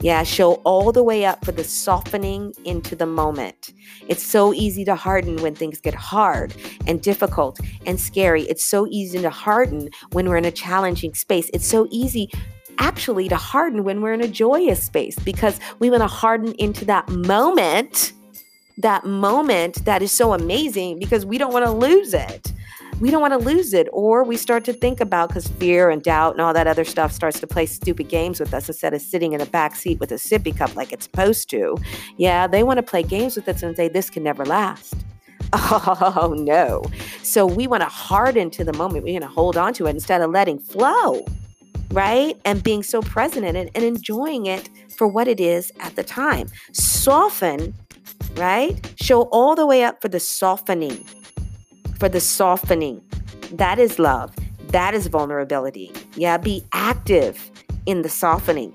Yeah, 0.00 0.22
show 0.22 0.54
all 0.64 0.92
the 0.92 1.02
way 1.02 1.24
up 1.24 1.44
for 1.44 1.50
the 1.50 1.64
softening 1.64 2.54
into 2.64 2.94
the 2.94 3.06
moment. 3.06 3.72
It's 4.06 4.22
so 4.22 4.54
easy 4.54 4.84
to 4.84 4.94
harden 4.94 5.42
when 5.42 5.56
things 5.56 5.80
get 5.80 5.94
hard 5.94 6.54
and 6.86 7.02
difficult 7.02 7.58
and 7.84 8.00
scary. 8.00 8.42
It's 8.42 8.64
so 8.64 8.86
easy 8.88 9.20
to 9.20 9.30
harden 9.30 9.88
when 10.12 10.28
we're 10.28 10.36
in 10.36 10.44
a 10.44 10.52
challenging 10.52 11.14
space. 11.14 11.50
It's 11.52 11.66
so 11.66 11.88
easy 11.90 12.30
actually 12.78 13.28
to 13.28 13.36
harden 13.36 13.82
when 13.82 14.00
we're 14.00 14.12
in 14.12 14.20
a 14.20 14.28
joyous 14.28 14.84
space 14.84 15.18
because 15.18 15.58
we 15.80 15.90
want 15.90 16.02
to 16.02 16.06
harden 16.06 16.54
into 16.60 16.84
that 16.84 17.08
moment 17.08 18.12
that 18.78 19.04
moment 19.04 19.84
that 19.84 20.02
is 20.02 20.12
so 20.12 20.32
amazing 20.32 20.98
because 20.98 21.26
we 21.26 21.36
don't 21.36 21.52
want 21.52 21.64
to 21.64 21.70
lose 21.70 22.14
it. 22.14 22.52
We 23.00 23.10
don't 23.10 23.20
want 23.20 23.32
to 23.32 23.38
lose 23.38 23.74
it. 23.74 23.88
Or 23.92 24.24
we 24.24 24.36
start 24.36 24.64
to 24.64 24.72
think 24.72 25.00
about 25.00 25.28
because 25.28 25.46
fear 25.46 25.90
and 25.90 26.02
doubt 26.02 26.32
and 26.32 26.40
all 26.40 26.52
that 26.52 26.66
other 26.66 26.84
stuff 26.84 27.12
starts 27.12 27.38
to 27.40 27.46
play 27.46 27.66
stupid 27.66 28.08
games 28.08 28.40
with 28.40 28.52
us 28.54 28.68
instead 28.68 28.94
of 28.94 29.00
sitting 29.00 29.32
in 29.32 29.40
the 29.40 29.46
back 29.46 29.76
seat 29.76 30.00
with 30.00 30.10
a 30.10 30.16
sippy 30.16 30.56
cup 30.56 30.74
like 30.74 30.92
it's 30.92 31.04
supposed 31.04 31.50
to. 31.50 31.76
Yeah, 32.16 32.46
they 32.46 32.62
want 32.62 32.78
to 32.78 32.82
play 32.82 33.02
games 33.02 33.36
with 33.36 33.48
us 33.48 33.62
and 33.62 33.76
say, 33.76 33.88
this 33.88 34.10
can 34.10 34.22
never 34.22 34.44
last. 34.44 34.94
Oh 35.50 36.34
no. 36.36 36.82
So 37.22 37.46
we 37.46 37.66
want 37.66 37.82
to 37.82 37.88
harden 37.88 38.50
to 38.50 38.64
the 38.64 38.72
moment. 38.74 39.04
We're 39.04 39.18
going 39.18 39.22
to 39.22 39.34
hold 39.34 39.56
on 39.56 39.72
to 39.74 39.86
it 39.86 39.90
instead 39.90 40.20
of 40.20 40.30
letting 40.30 40.58
flow, 40.58 41.24
right? 41.90 42.36
And 42.44 42.62
being 42.62 42.82
so 42.82 43.00
present 43.00 43.46
in 43.46 43.56
it 43.56 43.70
and 43.74 43.82
enjoying 43.82 44.44
it 44.46 44.68
for 44.98 45.06
what 45.06 45.26
it 45.26 45.40
is 45.40 45.72
at 45.80 45.96
the 45.96 46.02
time. 46.02 46.48
Soften 46.72 47.72
right? 48.36 48.92
Show 48.96 49.22
all 49.22 49.54
the 49.54 49.66
way 49.66 49.84
up 49.84 50.00
for 50.00 50.08
the 50.08 50.20
softening. 50.20 51.04
For 51.98 52.08
the 52.08 52.20
softening. 52.20 53.02
That 53.52 53.78
is 53.78 53.98
love. 53.98 54.34
That 54.68 54.94
is 54.94 55.06
vulnerability. 55.06 55.92
Yeah, 56.14 56.36
be 56.36 56.64
active 56.72 57.50
in 57.86 58.02
the 58.02 58.08
softening. 58.08 58.74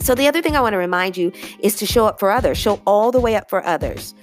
So, 0.00 0.14
the 0.14 0.26
other 0.26 0.40
thing 0.40 0.56
I 0.56 0.60
want 0.60 0.72
to 0.72 0.78
remind 0.78 1.16
you 1.16 1.32
is 1.60 1.76
to 1.76 1.86
show 1.86 2.06
up 2.06 2.18
for 2.18 2.30
others, 2.30 2.56
show 2.56 2.80
all 2.86 3.12
the 3.12 3.20
way 3.20 3.36
up 3.36 3.50
for 3.50 3.64
others. 3.66 4.14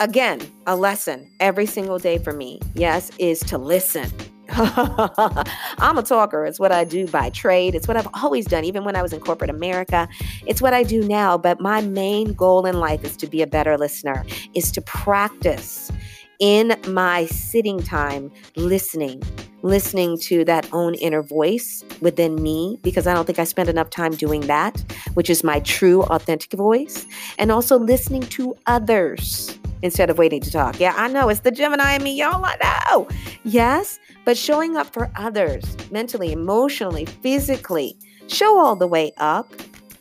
Again, 0.00 0.40
a 0.66 0.76
lesson 0.76 1.28
every 1.40 1.66
single 1.66 1.98
day 1.98 2.18
for 2.18 2.32
me, 2.32 2.60
yes, 2.74 3.10
is 3.18 3.40
to 3.40 3.58
listen 3.58 4.12
I'm 5.78 5.98
a 5.98 6.02
talker. 6.02 6.46
It's 6.46 6.58
what 6.58 6.72
I 6.72 6.84
do 6.84 7.06
by 7.06 7.30
trade. 7.30 7.74
It's 7.74 7.86
what 7.86 7.96
I've 7.96 8.08
always 8.14 8.46
done, 8.46 8.64
even 8.64 8.84
when 8.84 8.96
I 8.96 9.02
was 9.02 9.12
in 9.12 9.20
corporate 9.20 9.50
America. 9.50 10.08
It's 10.46 10.62
what 10.62 10.72
I 10.72 10.82
do 10.82 11.06
now. 11.06 11.36
But 11.36 11.60
my 11.60 11.80
main 11.82 12.32
goal 12.32 12.64
in 12.64 12.80
life 12.80 13.04
is 13.04 13.16
to 13.18 13.26
be 13.26 13.42
a 13.42 13.46
better 13.46 13.76
listener, 13.76 14.24
is 14.54 14.72
to 14.72 14.80
practice 14.80 15.90
in 16.38 16.76
my 16.88 17.26
sitting 17.26 17.82
time 17.82 18.30
listening, 18.56 19.22
listening 19.62 20.18
to 20.18 20.44
that 20.44 20.68
own 20.72 20.94
inner 20.94 21.22
voice 21.22 21.84
within 22.00 22.40
me, 22.42 22.78
because 22.82 23.06
I 23.06 23.14
don't 23.14 23.26
think 23.26 23.38
I 23.38 23.44
spend 23.44 23.68
enough 23.68 23.90
time 23.90 24.12
doing 24.12 24.42
that, 24.42 24.82
which 25.14 25.28
is 25.28 25.42
my 25.42 25.60
true, 25.60 26.04
authentic 26.04 26.52
voice, 26.52 27.06
and 27.38 27.50
also 27.50 27.78
listening 27.78 28.22
to 28.22 28.54
others 28.66 29.57
instead 29.82 30.10
of 30.10 30.18
waiting 30.18 30.40
to 30.40 30.50
talk. 30.50 30.80
Yeah, 30.80 30.94
I 30.96 31.08
know 31.08 31.28
it's 31.28 31.40
the 31.40 31.50
Gemini 31.50 31.94
in 31.94 32.02
me, 32.02 32.14
y'all. 32.14 32.44
I 32.44 32.56
know. 32.90 33.08
Yes, 33.44 33.98
but 34.24 34.36
showing 34.36 34.76
up 34.76 34.92
for 34.92 35.10
others 35.16 35.64
mentally, 35.90 36.32
emotionally, 36.32 37.06
physically, 37.06 37.96
show 38.26 38.58
all 38.58 38.76
the 38.76 38.86
way 38.86 39.12
up. 39.18 39.50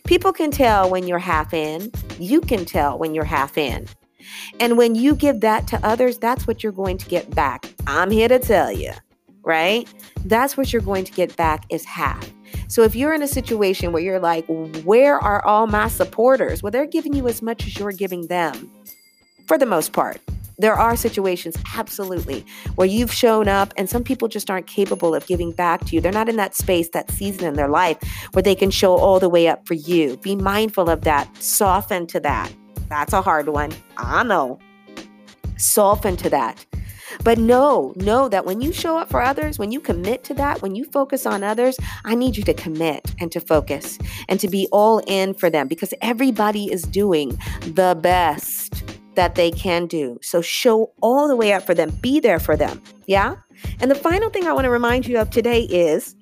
People 0.06 0.32
can 0.34 0.52
tell 0.52 0.90
when 0.90 1.08
you're 1.08 1.20
half 1.20 1.54
in. 1.54 1.92
You 2.20 2.42
can 2.42 2.66
tell 2.66 2.98
when 2.98 3.14
you're 3.14 3.26
half 3.26 3.58
in. 3.58 3.88
And 4.60 4.78
when 4.78 4.96
you 4.96 5.16
give 5.16 5.42
that 5.42 5.68
to 5.68 5.86
others, 5.86 6.18
that's 6.18 6.48
what 6.48 6.64
you're 6.64 6.72
going 6.72 6.98
to 6.98 7.08
get 7.08 7.34
back. 7.36 7.72
I'm 7.88 8.12
here 8.12 8.28
to 8.28 8.40
tell 8.40 8.72
you, 8.72 8.92
right? 9.44 9.88
That's 10.26 10.58
what 10.58 10.74
you're 10.74 10.82
going 10.82 11.06
to 11.06 11.12
get 11.12 11.36
back 11.36 11.66
is 11.70 11.86
half. 11.86 12.30
So 12.70 12.84
if 12.84 12.96
you're 12.96 13.14
in 13.14 13.24
a 13.24 13.28
situation 13.28 13.92
where 13.92 14.02
you're 14.02 14.20
like, 14.20 14.46
where 14.84 15.20
are 15.20 15.46
all 15.46 15.68
my 15.68 15.88
supporters? 15.88 16.62
Well, 16.62 16.72
they're 16.72 16.86
giving 16.86 17.14
you 17.14 17.28
as 17.28 17.42
much 17.42 17.66
as 17.66 17.78
you're 17.78 17.92
giving 17.92 18.28
them 18.28 18.72
for 19.48 19.58
the 19.58 19.66
most 19.66 19.94
part. 19.94 20.22
There 20.60 20.74
are 20.74 20.96
situations, 20.96 21.56
absolutely, 21.76 22.44
where 22.76 22.88
you've 22.88 23.14
shown 23.14 23.48
up 23.48 23.74
and 23.78 23.88
some 23.88 24.04
people 24.04 24.28
just 24.28 24.50
aren't 24.50 24.66
capable 24.66 25.14
of 25.14 25.28
giving 25.28 25.52
back 25.52 25.86
to 25.86 25.96
you. 25.96 26.02
They're 26.02 26.12
not 26.12 26.30
in 26.30 26.36
that 26.38 26.56
space, 26.56 26.90
that 26.90 27.12
season 27.12 27.46
in 27.46 27.54
their 27.54 27.68
life 27.68 27.98
where 28.34 28.42
they 28.42 28.56
can 28.56 28.72
show 28.72 28.98
all 28.98 29.20
the 29.20 29.30
way 29.30 29.48
up 29.48 29.68
for 29.68 29.76
you. 29.76 30.18
Be 30.18 30.36
mindful 30.36 30.90
of 30.90 31.02
that, 31.02 31.30
soften 31.38 32.08
to 32.08 32.20
that. 32.22 32.52
That's 32.90 33.14
a 33.14 33.22
hard 33.22 33.50
one. 33.50 33.72
I 33.98 34.24
know. 34.24 34.58
Soften 35.58 36.18
to 36.18 36.30
that. 36.32 36.66
But 37.24 37.38
know, 37.38 37.94
know 37.96 38.30
that 38.30 38.46
when 38.46 38.62
you 38.62 38.72
show 38.74 38.98
up 38.98 39.10
for 39.10 39.22
others, 39.22 39.60
when 39.60 39.72
you 39.72 39.80
commit 39.80 40.24
to 40.26 40.34
that, 40.36 40.62
when 40.62 40.76
you 40.76 40.86
focus 40.86 41.26
on 41.26 41.44
others, 41.44 41.78
I 42.04 42.16
need 42.16 42.38
you 42.38 42.44
to 42.44 42.54
commit 42.54 43.14
and 43.20 43.32
to 43.32 43.40
focus 43.40 43.98
and 44.28 44.40
to 44.40 44.48
be 44.48 44.68
all 44.72 45.02
in 45.08 45.34
for 45.34 45.50
them 45.50 45.68
because 45.68 45.94
everybody 46.02 46.72
is 46.72 46.84
doing 46.84 47.38
the 47.62 47.98
best 48.02 48.67
that 49.18 49.36
they 49.36 49.52
can 49.52 49.88
do. 49.88 50.18
So 50.22 50.42
show 50.42 50.94
all 51.02 51.28
the 51.28 51.36
way 51.36 51.52
up 51.52 51.64
for 51.64 51.74
them, 51.74 51.90
be 52.02 52.20
there 52.20 52.40
for 52.40 52.56
them. 52.56 52.82
Yeah? 53.08 53.36
And 53.82 53.92
the 53.92 53.96
final 53.96 54.30
thing 54.30 54.48
I 54.48 54.54
want 54.54 54.66
to 54.66 54.70
remind 54.70 55.08
you 55.08 55.20
of 55.20 55.32
today 55.32 55.62
is 55.64 56.16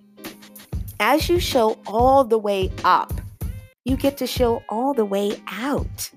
as 0.99 1.29
you 1.29 1.39
show 1.39 1.77
all 1.85 2.23
the 2.23 2.37
way 2.37 2.71
up, 2.85 3.13
you 3.83 3.97
get 3.97 4.17
to 4.17 4.25
show 4.25 4.63
all 4.69 4.93
the 4.93 5.05
way 5.05 5.39
out. 5.47 6.09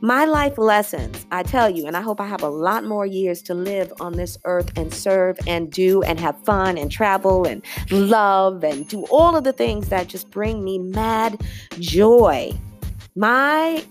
My 0.00 0.24
life 0.24 0.56
lessons, 0.58 1.26
I 1.30 1.42
tell 1.42 1.68
you, 1.70 1.86
and 1.86 1.96
I 1.96 2.00
hope 2.00 2.20
I 2.20 2.26
have 2.26 2.42
a 2.42 2.48
lot 2.48 2.84
more 2.84 3.06
years 3.06 3.42
to 3.42 3.54
live 3.54 3.92
on 4.00 4.14
this 4.14 4.38
earth 4.44 4.70
and 4.76 4.92
serve 4.92 5.38
and 5.46 5.70
do 5.70 6.02
and 6.02 6.18
have 6.20 6.42
fun 6.44 6.78
and 6.78 6.90
travel 6.90 7.46
and 7.46 7.62
love 7.90 8.64
and 8.64 8.88
do 8.88 9.04
all 9.10 9.36
of 9.36 9.44
the 9.44 9.52
things 9.52 9.90
that 9.90 10.08
just 10.08 10.30
bring 10.30 10.64
me 10.64 10.78
mad 10.78 11.42
joy. 11.78 12.52
My 13.16 13.84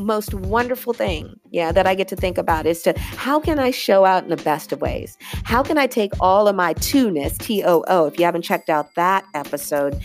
most 0.00 0.34
wonderful 0.34 0.92
thing, 0.92 1.38
yeah, 1.50 1.72
that 1.72 1.86
I 1.86 1.94
get 1.94 2.08
to 2.08 2.16
think 2.16 2.38
about 2.38 2.66
is 2.66 2.82
to 2.82 2.98
how 2.98 3.38
can 3.40 3.58
I 3.58 3.70
show 3.70 4.04
out 4.04 4.24
in 4.24 4.30
the 4.30 4.36
best 4.36 4.72
of 4.72 4.80
ways? 4.80 5.16
How 5.44 5.62
can 5.62 5.78
I 5.78 5.86
take 5.86 6.12
all 6.20 6.48
of 6.48 6.56
my 6.56 6.72
two-ness, 6.74 7.38
T 7.38 7.62
O 7.64 7.84
O, 7.88 8.06
if 8.06 8.18
you 8.18 8.24
haven't 8.24 8.42
checked 8.42 8.70
out 8.70 8.94
that 8.96 9.24
episode, 9.34 10.00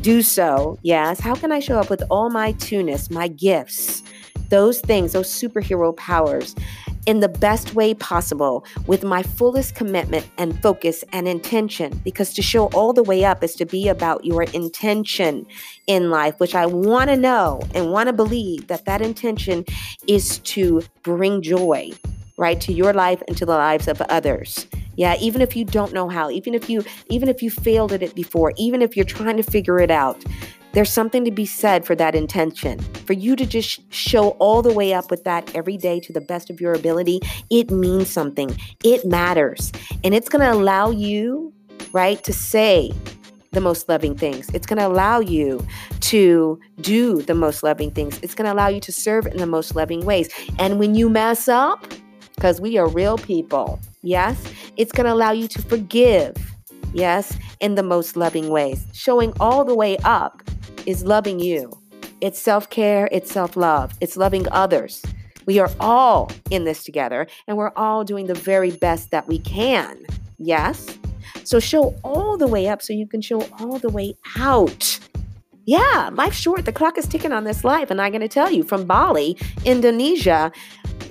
do 0.00 0.22
so, 0.22 0.78
yes. 0.82 1.20
How 1.20 1.34
can 1.34 1.52
I 1.52 1.60
show 1.60 1.78
up 1.78 1.90
with 1.90 2.02
all 2.10 2.30
my 2.30 2.52
two-ness, 2.52 3.10
my 3.10 3.28
gifts? 3.28 4.02
those 4.50 4.80
things, 4.80 5.12
those 5.12 5.28
superhero 5.28 5.96
powers, 5.96 6.54
in 7.08 7.20
the 7.20 7.28
best 7.28 7.74
way 7.74 7.94
possible 7.94 8.66
with 8.86 9.02
my 9.02 9.22
fullest 9.22 9.74
commitment 9.74 10.28
and 10.36 10.60
focus 10.60 11.02
and 11.10 11.26
intention. 11.26 11.98
Because 12.04 12.34
to 12.34 12.42
show 12.42 12.66
all 12.66 12.92
the 12.92 13.02
way 13.02 13.24
up 13.24 13.42
is 13.42 13.54
to 13.54 13.64
be 13.64 13.88
about 13.88 14.26
your 14.26 14.42
intention 14.42 15.46
in 15.86 16.10
life, 16.10 16.38
which 16.38 16.54
I 16.54 16.66
want 16.66 17.08
to 17.08 17.16
know 17.16 17.62
and 17.74 17.92
want 17.92 18.08
to 18.08 18.12
believe 18.12 18.66
that 18.66 18.84
that 18.84 19.00
intention 19.00 19.64
is 20.06 20.38
to 20.40 20.82
bring 21.02 21.40
joy, 21.40 21.92
right, 22.36 22.60
to 22.60 22.74
your 22.74 22.92
life 22.92 23.22
and 23.26 23.34
to 23.38 23.46
the 23.46 23.56
lives 23.56 23.88
of 23.88 24.02
others. 24.02 24.66
Yeah, 24.96 25.16
even 25.18 25.40
if 25.40 25.56
you 25.56 25.64
don't 25.64 25.94
know 25.94 26.10
how, 26.10 26.28
even 26.28 26.52
if 26.52 26.68
you 26.68 26.84
even 27.08 27.30
if 27.30 27.42
you 27.42 27.50
failed 27.50 27.92
at 27.92 28.02
it 28.02 28.14
before, 28.14 28.52
even 28.58 28.82
if 28.82 28.96
you're 28.96 29.06
trying 29.06 29.38
to 29.38 29.42
figure 29.42 29.78
it 29.78 29.90
out, 29.90 30.22
there's 30.72 30.92
something 30.92 31.24
to 31.24 31.30
be 31.30 31.46
said 31.46 31.84
for 31.84 31.94
that 31.94 32.14
intention. 32.14 32.78
For 33.06 33.12
you 33.12 33.36
to 33.36 33.46
just 33.46 33.80
show 33.92 34.30
all 34.32 34.62
the 34.62 34.72
way 34.72 34.92
up 34.92 35.10
with 35.10 35.24
that 35.24 35.54
every 35.54 35.76
day 35.76 35.98
to 36.00 36.12
the 36.12 36.20
best 36.20 36.50
of 36.50 36.60
your 36.60 36.72
ability, 36.72 37.20
it 37.50 37.70
means 37.70 38.08
something. 38.10 38.56
It 38.84 39.04
matters. 39.04 39.72
And 40.04 40.14
it's 40.14 40.28
going 40.28 40.42
to 40.42 40.52
allow 40.52 40.90
you, 40.90 41.52
right, 41.92 42.22
to 42.24 42.32
say 42.32 42.92
the 43.52 43.60
most 43.60 43.88
loving 43.88 44.14
things. 44.14 44.48
It's 44.50 44.66
going 44.66 44.78
to 44.78 44.86
allow 44.86 45.20
you 45.20 45.66
to 46.00 46.60
do 46.80 47.22
the 47.22 47.34
most 47.34 47.62
loving 47.62 47.90
things. 47.90 48.20
It's 48.22 48.34
going 48.34 48.46
to 48.46 48.52
allow 48.52 48.68
you 48.68 48.80
to 48.80 48.92
serve 48.92 49.26
in 49.26 49.38
the 49.38 49.46
most 49.46 49.74
loving 49.74 50.04
ways. 50.04 50.28
And 50.58 50.78
when 50.78 50.94
you 50.94 51.08
mess 51.08 51.48
up, 51.48 51.92
because 52.34 52.60
we 52.60 52.76
are 52.76 52.88
real 52.88 53.16
people, 53.18 53.80
yes, 54.02 54.40
it's 54.76 54.92
going 54.92 55.06
to 55.06 55.12
allow 55.12 55.32
you 55.32 55.48
to 55.48 55.62
forgive, 55.62 56.36
yes, 56.92 57.36
in 57.60 57.74
the 57.74 57.82
most 57.82 58.16
loving 58.16 58.50
ways, 58.50 58.86
showing 58.92 59.32
all 59.40 59.64
the 59.64 59.74
way 59.74 59.96
up 60.04 60.42
is 60.88 61.04
loving 61.04 61.38
you. 61.38 61.70
It's 62.22 62.40
self 62.40 62.70
care, 62.70 63.10
it's 63.12 63.30
self 63.30 63.56
love, 63.56 63.92
it's 64.00 64.16
loving 64.16 64.46
others. 64.50 65.02
We 65.44 65.58
are 65.58 65.70
all 65.78 66.32
in 66.50 66.64
this 66.64 66.82
together 66.82 67.26
and 67.46 67.56
we're 67.56 67.72
all 67.76 68.04
doing 68.04 68.26
the 68.26 68.34
very 68.34 68.70
best 68.70 69.10
that 69.10 69.28
we 69.28 69.38
can. 69.38 70.04
Yes? 70.38 70.98
So 71.44 71.60
show 71.60 71.94
all 72.02 72.38
the 72.38 72.46
way 72.46 72.68
up 72.68 72.80
so 72.80 72.92
you 72.94 73.06
can 73.06 73.20
show 73.20 73.42
all 73.60 73.78
the 73.78 73.90
way 73.90 74.16
out. 74.36 74.98
Yeah, 75.66 76.10
life's 76.14 76.38
short. 76.38 76.64
The 76.64 76.72
clock 76.72 76.96
is 76.96 77.06
ticking 77.06 77.32
on 77.32 77.44
this 77.44 77.64
life. 77.64 77.90
And 77.90 78.00
I'm 78.00 78.10
going 78.10 78.22
to 78.22 78.28
tell 78.28 78.50
you 78.50 78.62
from 78.62 78.86
Bali, 78.86 79.36
Indonesia, 79.66 80.50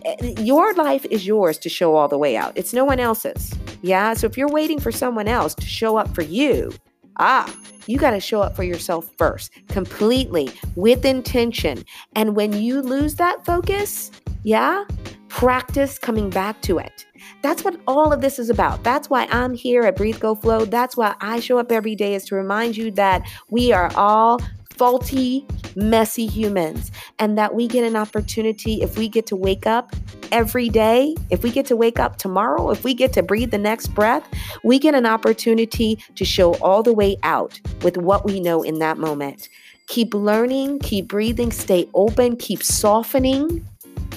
eh, 0.05 0.33
your 0.39 0.73
life 0.73 1.05
is 1.05 1.27
yours 1.27 1.59
to 1.59 1.69
show 1.69 1.95
all 1.95 2.07
the 2.07 2.17
way 2.17 2.35
out. 2.35 2.53
It's 2.55 2.73
no 2.73 2.83
one 2.83 2.99
else's. 2.99 3.53
Yeah. 3.83 4.15
So 4.15 4.25
if 4.25 4.37
you're 4.37 4.49
waiting 4.49 4.79
for 4.79 4.91
someone 4.91 5.27
else 5.27 5.53
to 5.55 5.65
show 5.65 5.97
up 5.97 6.13
for 6.15 6.23
you, 6.23 6.71
ah, 7.17 7.53
you 7.87 7.97
got 7.97 8.11
to 8.11 8.19
show 8.19 8.41
up 8.41 8.55
for 8.55 8.63
yourself 8.63 9.09
first, 9.17 9.51
completely 9.67 10.49
with 10.75 11.05
intention. 11.05 11.83
And 12.15 12.35
when 12.35 12.53
you 12.53 12.81
lose 12.81 13.15
that 13.15 13.45
focus, 13.45 14.11
yeah, 14.43 14.83
practice 15.29 15.97
coming 15.97 16.29
back 16.29 16.61
to 16.63 16.77
it. 16.79 17.05
That's 17.41 17.63
what 17.63 17.79
all 17.87 18.11
of 18.11 18.21
this 18.21 18.39
is 18.39 18.49
about. 18.49 18.83
That's 18.83 19.09
why 19.09 19.27
I'm 19.29 19.53
here 19.53 19.83
at 19.83 19.95
Breathe 19.95 20.19
Go 20.19 20.35
Flow. 20.35 20.65
That's 20.65 20.97
why 20.97 21.15
I 21.21 21.39
show 21.39 21.57
up 21.59 21.71
every 21.71 21.95
day 21.95 22.15
is 22.15 22.25
to 22.25 22.35
remind 22.35 22.77
you 22.77 22.91
that 22.91 23.27
we 23.49 23.71
are 23.71 23.91
all 23.95 24.41
faulty, 24.77 25.45
messy 25.75 26.27
humans, 26.27 26.91
and 27.19 27.37
that 27.37 27.53
we 27.55 27.67
get 27.67 27.83
an 27.83 27.95
opportunity 27.95 28.81
if 28.81 28.97
we 28.97 29.07
get 29.09 29.25
to 29.27 29.35
wake 29.35 29.65
up 29.65 29.95
every 30.31 30.69
day, 30.69 31.15
if 31.29 31.43
we 31.43 31.51
get 31.51 31.65
to 31.67 31.75
wake 31.75 31.99
up 31.99 32.17
tomorrow, 32.17 32.69
if 32.69 32.83
we 32.83 32.93
get 32.93 33.13
to 33.13 33.23
breathe 33.23 33.51
the 33.51 33.57
next 33.57 33.87
breath, 33.87 34.27
we 34.63 34.79
get 34.79 34.95
an 34.95 35.05
opportunity 35.05 35.97
to 36.15 36.25
show 36.25 36.53
all 36.55 36.83
the 36.83 36.93
way 36.93 37.17
out 37.23 37.59
with 37.81 37.97
what 37.97 38.25
we 38.25 38.39
know 38.39 38.63
in 38.63 38.79
that 38.79 38.97
moment. 38.97 39.49
Keep 39.87 40.13
learning, 40.13 40.79
keep 40.79 41.07
breathing, 41.07 41.51
stay 41.51 41.87
open, 41.93 42.35
keep 42.35 42.61
softening, 42.61 43.65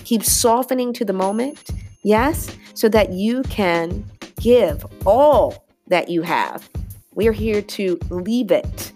keep 0.05 0.25
softening 0.25 0.93
to 0.93 1.05
the 1.05 1.13
moment, 1.13 1.71
yes, 2.03 2.57
so 2.75 2.89
that 2.89 3.13
you 3.13 3.43
can 3.45 4.05
give 4.41 4.85
all 5.07 5.65
that 5.87 6.09
you 6.09 6.23
have. 6.23 6.69
We 7.15 7.29
are 7.29 7.33
here 7.33 7.63
to 7.63 7.99
leave 8.11 8.51
it 8.51 8.93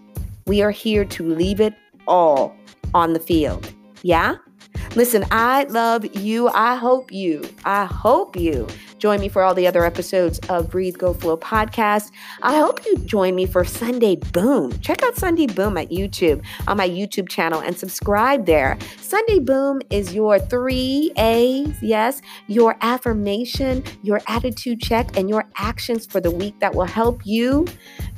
we 0.47 0.63
are 0.63 0.71
here 0.71 1.05
to 1.05 1.23
leave 1.35 1.61
it 1.61 1.75
all 2.07 2.55
on 2.93 3.13
the 3.13 3.21
field. 3.21 3.73
Yeah? 4.03 4.37
Listen, 4.97 5.25
I 5.31 5.65
love 5.65 6.05
you. 6.17 6.49
I 6.49 6.77
hope 6.77 7.13
you, 7.13 7.45
I 7.65 7.85
hope 7.85 8.37
you 8.37 8.67
join 9.05 9.21
me 9.21 9.29
for 9.29 9.43
all 9.43 9.53
the 9.53 9.67
other 9.67 9.85
episodes 9.85 10.39
of 10.49 10.71
Breathe 10.71 10.97
Go 10.97 11.13
Flow 11.13 11.37
podcast. 11.37 12.11
I 12.41 12.57
hope 12.57 12.87
you 12.87 12.97
join 13.01 13.35
me 13.35 13.45
for 13.45 13.63
Sunday 13.63 14.17
Boom. 14.17 14.73
Check 14.81 15.03
out 15.03 15.15
Sunday 15.15 15.47
Boom 15.47 15.77
at 15.77 15.91
YouTube 15.91 16.43
on 16.67 16.79
my 16.79 16.89
YouTube 16.89 17.29
channel 17.29 17.61
and 17.61 17.77
subscribe 17.77 18.47
there. 18.47 18.79
Sunday 18.99 19.41
Boom 19.41 19.83
is 19.91 20.15
your 20.15 20.39
three 20.39 21.13
A's, 21.19 21.77
yes, 21.83 22.23
your 22.47 22.79
affirmation, 22.81 23.85
your 24.03 24.23
attitude 24.27 24.81
check, 24.81 25.15
and 25.19 25.29
your 25.29 25.45
actions 25.57 26.07
for 26.07 26.19
the 26.19 26.31
week 26.31 26.59
that 26.61 26.75
will 26.75 26.87
help 26.87 27.27
you 27.27 27.67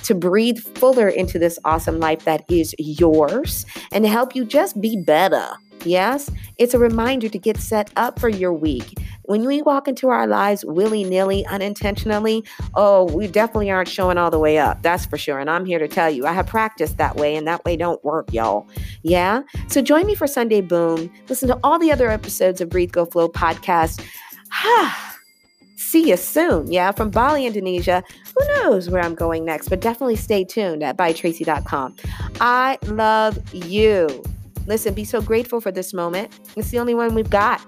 to 0.04 0.14
breathe 0.14 0.60
fuller 0.76 1.08
into 1.08 1.36
this 1.36 1.58
awesome 1.64 1.98
life 1.98 2.24
that 2.26 2.44
is 2.48 2.76
yours 2.78 3.66
and 3.90 4.06
help 4.06 4.36
you 4.36 4.44
just 4.44 4.80
be 4.80 5.02
better. 5.04 5.48
Yes, 5.86 6.30
it's 6.58 6.74
a 6.74 6.78
reminder 6.78 7.28
to 7.28 7.38
get 7.38 7.58
set 7.58 7.90
up 7.96 8.18
for 8.18 8.28
your 8.28 8.52
week. 8.52 8.98
When 9.22 9.46
we 9.46 9.62
walk 9.62 9.86
into 9.86 10.08
our 10.08 10.26
lives 10.26 10.64
willy 10.64 11.04
nilly, 11.04 11.46
unintentionally, 11.46 12.44
oh, 12.74 13.04
we 13.12 13.28
definitely 13.28 13.70
aren't 13.70 13.88
showing 13.88 14.18
all 14.18 14.30
the 14.30 14.38
way 14.38 14.58
up. 14.58 14.82
That's 14.82 15.06
for 15.06 15.16
sure. 15.16 15.38
And 15.38 15.48
I'm 15.48 15.64
here 15.64 15.78
to 15.78 15.88
tell 15.88 16.10
you, 16.10 16.26
I 16.26 16.32
have 16.32 16.46
practiced 16.46 16.98
that 16.98 17.16
way, 17.16 17.36
and 17.36 17.46
that 17.46 17.64
way 17.64 17.76
don't 17.76 18.04
work, 18.04 18.32
y'all. 18.32 18.66
Yeah? 19.02 19.42
So 19.68 19.80
join 19.80 20.06
me 20.06 20.14
for 20.14 20.26
Sunday 20.26 20.60
Boom. 20.60 21.10
Listen 21.28 21.48
to 21.48 21.58
all 21.62 21.78
the 21.78 21.92
other 21.92 22.10
episodes 22.10 22.60
of 22.60 22.68
Breathe 22.68 22.92
Go 22.92 23.04
Flow 23.04 23.28
podcast. 23.28 24.04
See 25.76 26.08
you 26.08 26.16
soon. 26.16 26.72
Yeah, 26.72 26.90
from 26.90 27.10
Bali, 27.10 27.46
Indonesia. 27.46 28.02
Who 28.36 28.46
knows 28.48 28.90
where 28.90 29.02
I'm 29.02 29.14
going 29.14 29.44
next, 29.44 29.68
but 29.68 29.80
definitely 29.80 30.16
stay 30.16 30.44
tuned 30.44 30.82
at 30.82 30.96
bytracy.com. 30.96 31.94
I 32.40 32.78
love 32.86 33.38
you. 33.54 34.24
Listen, 34.66 34.94
be 34.94 35.04
so 35.04 35.20
grateful 35.20 35.60
for 35.60 35.70
this 35.70 35.94
moment. 35.94 36.32
It's 36.56 36.70
the 36.70 36.78
only 36.78 36.94
one 36.94 37.14
we've 37.14 37.30
got. 37.30 37.60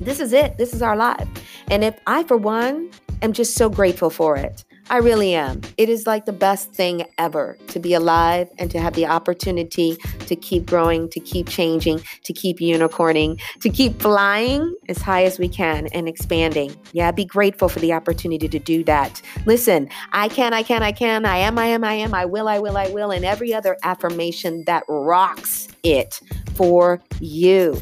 This 0.00 0.20
is 0.20 0.32
it. 0.32 0.56
This 0.58 0.72
is 0.72 0.82
our 0.82 0.96
life. 0.96 1.28
And 1.70 1.84
if 1.84 1.98
I, 2.06 2.22
for 2.24 2.36
one, 2.36 2.90
am 3.22 3.32
just 3.32 3.54
so 3.54 3.68
grateful 3.68 4.10
for 4.10 4.36
it, 4.36 4.64
I 4.90 4.98
really 4.98 5.34
am. 5.34 5.60
It 5.76 5.90
is 5.90 6.06
like 6.06 6.24
the 6.24 6.32
best 6.32 6.72
thing 6.72 7.04
ever 7.18 7.58
to 7.68 7.78
be 7.78 7.92
alive 7.92 8.48
and 8.58 8.70
to 8.70 8.80
have 8.80 8.94
the 8.94 9.04
opportunity 9.04 9.96
to 10.20 10.34
keep 10.34 10.64
growing, 10.64 11.10
to 11.10 11.20
keep 11.20 11.46
changing, 11.46 12.00
to 12.24 12.32
keep 12.32 12.58
unicorning, 12.58 13.38
to 13.60 13.68
keep 13.68 14.00
flying 14.00 14.74
as 14.88 14.98
high 14.98 15.24
as 15.24 15.38
we 15.38 15.46
can 15.46 15.88
and 15.88 16.08
expanding. 16.08 16.74
Yeah, 16.92 17.10
be 17.10 17.26
grateful 17.26 17.68
for 17.68 17.80
the 17.80 17.92
opportunity 17.92 18.48
to 18.48 18.58
do 18.58 18.82
that. 18.84 19.20
Listen, 19.44 19.90
I 20.12 20.28
can, 20.28 20.54
I 20.54 20.62
can, 20.62 20.82
I 20.82 20.92
can, 20.92 21.26
I 21.26 21.36
am, 21.36 21.58
I 21.58 21.66
am, 21.66 21.84
I 21.84 21.92
am, 21.92 22.14
I 22.14 22.24
will, 22.24 22.48
I 22.48 22.58
will, 22.58 22.78
I 22.78 22.88
will, 22.88 23.10
and 23.10 23.26
every 23.26 23.52
other 23.52 23.76
affirmation 23.82 24.64
that 24.66 24.84
rocks 24.88 25.68
it 25.82 26.20
for 26.54 27.02
you. 27.20 27.78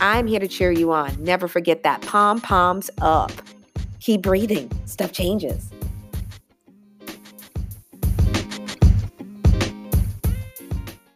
I'm 0.00 0.26
here 0.26 0.40
to 0.40 0.48
cheer 0.48 0.72
you 0.72 0.92
on. 0.92 1.22
Never 1.22 1.46
forget 1.46 1.82
that. 1.82 2.00
Pom 2.02 2.40
poms 2.40 2.88
up. 3.02 3.32
Keep 4.00 4.22
breathing. 4.22 4.70
Stuff 4.86 5.12
changes. 5.12 5.70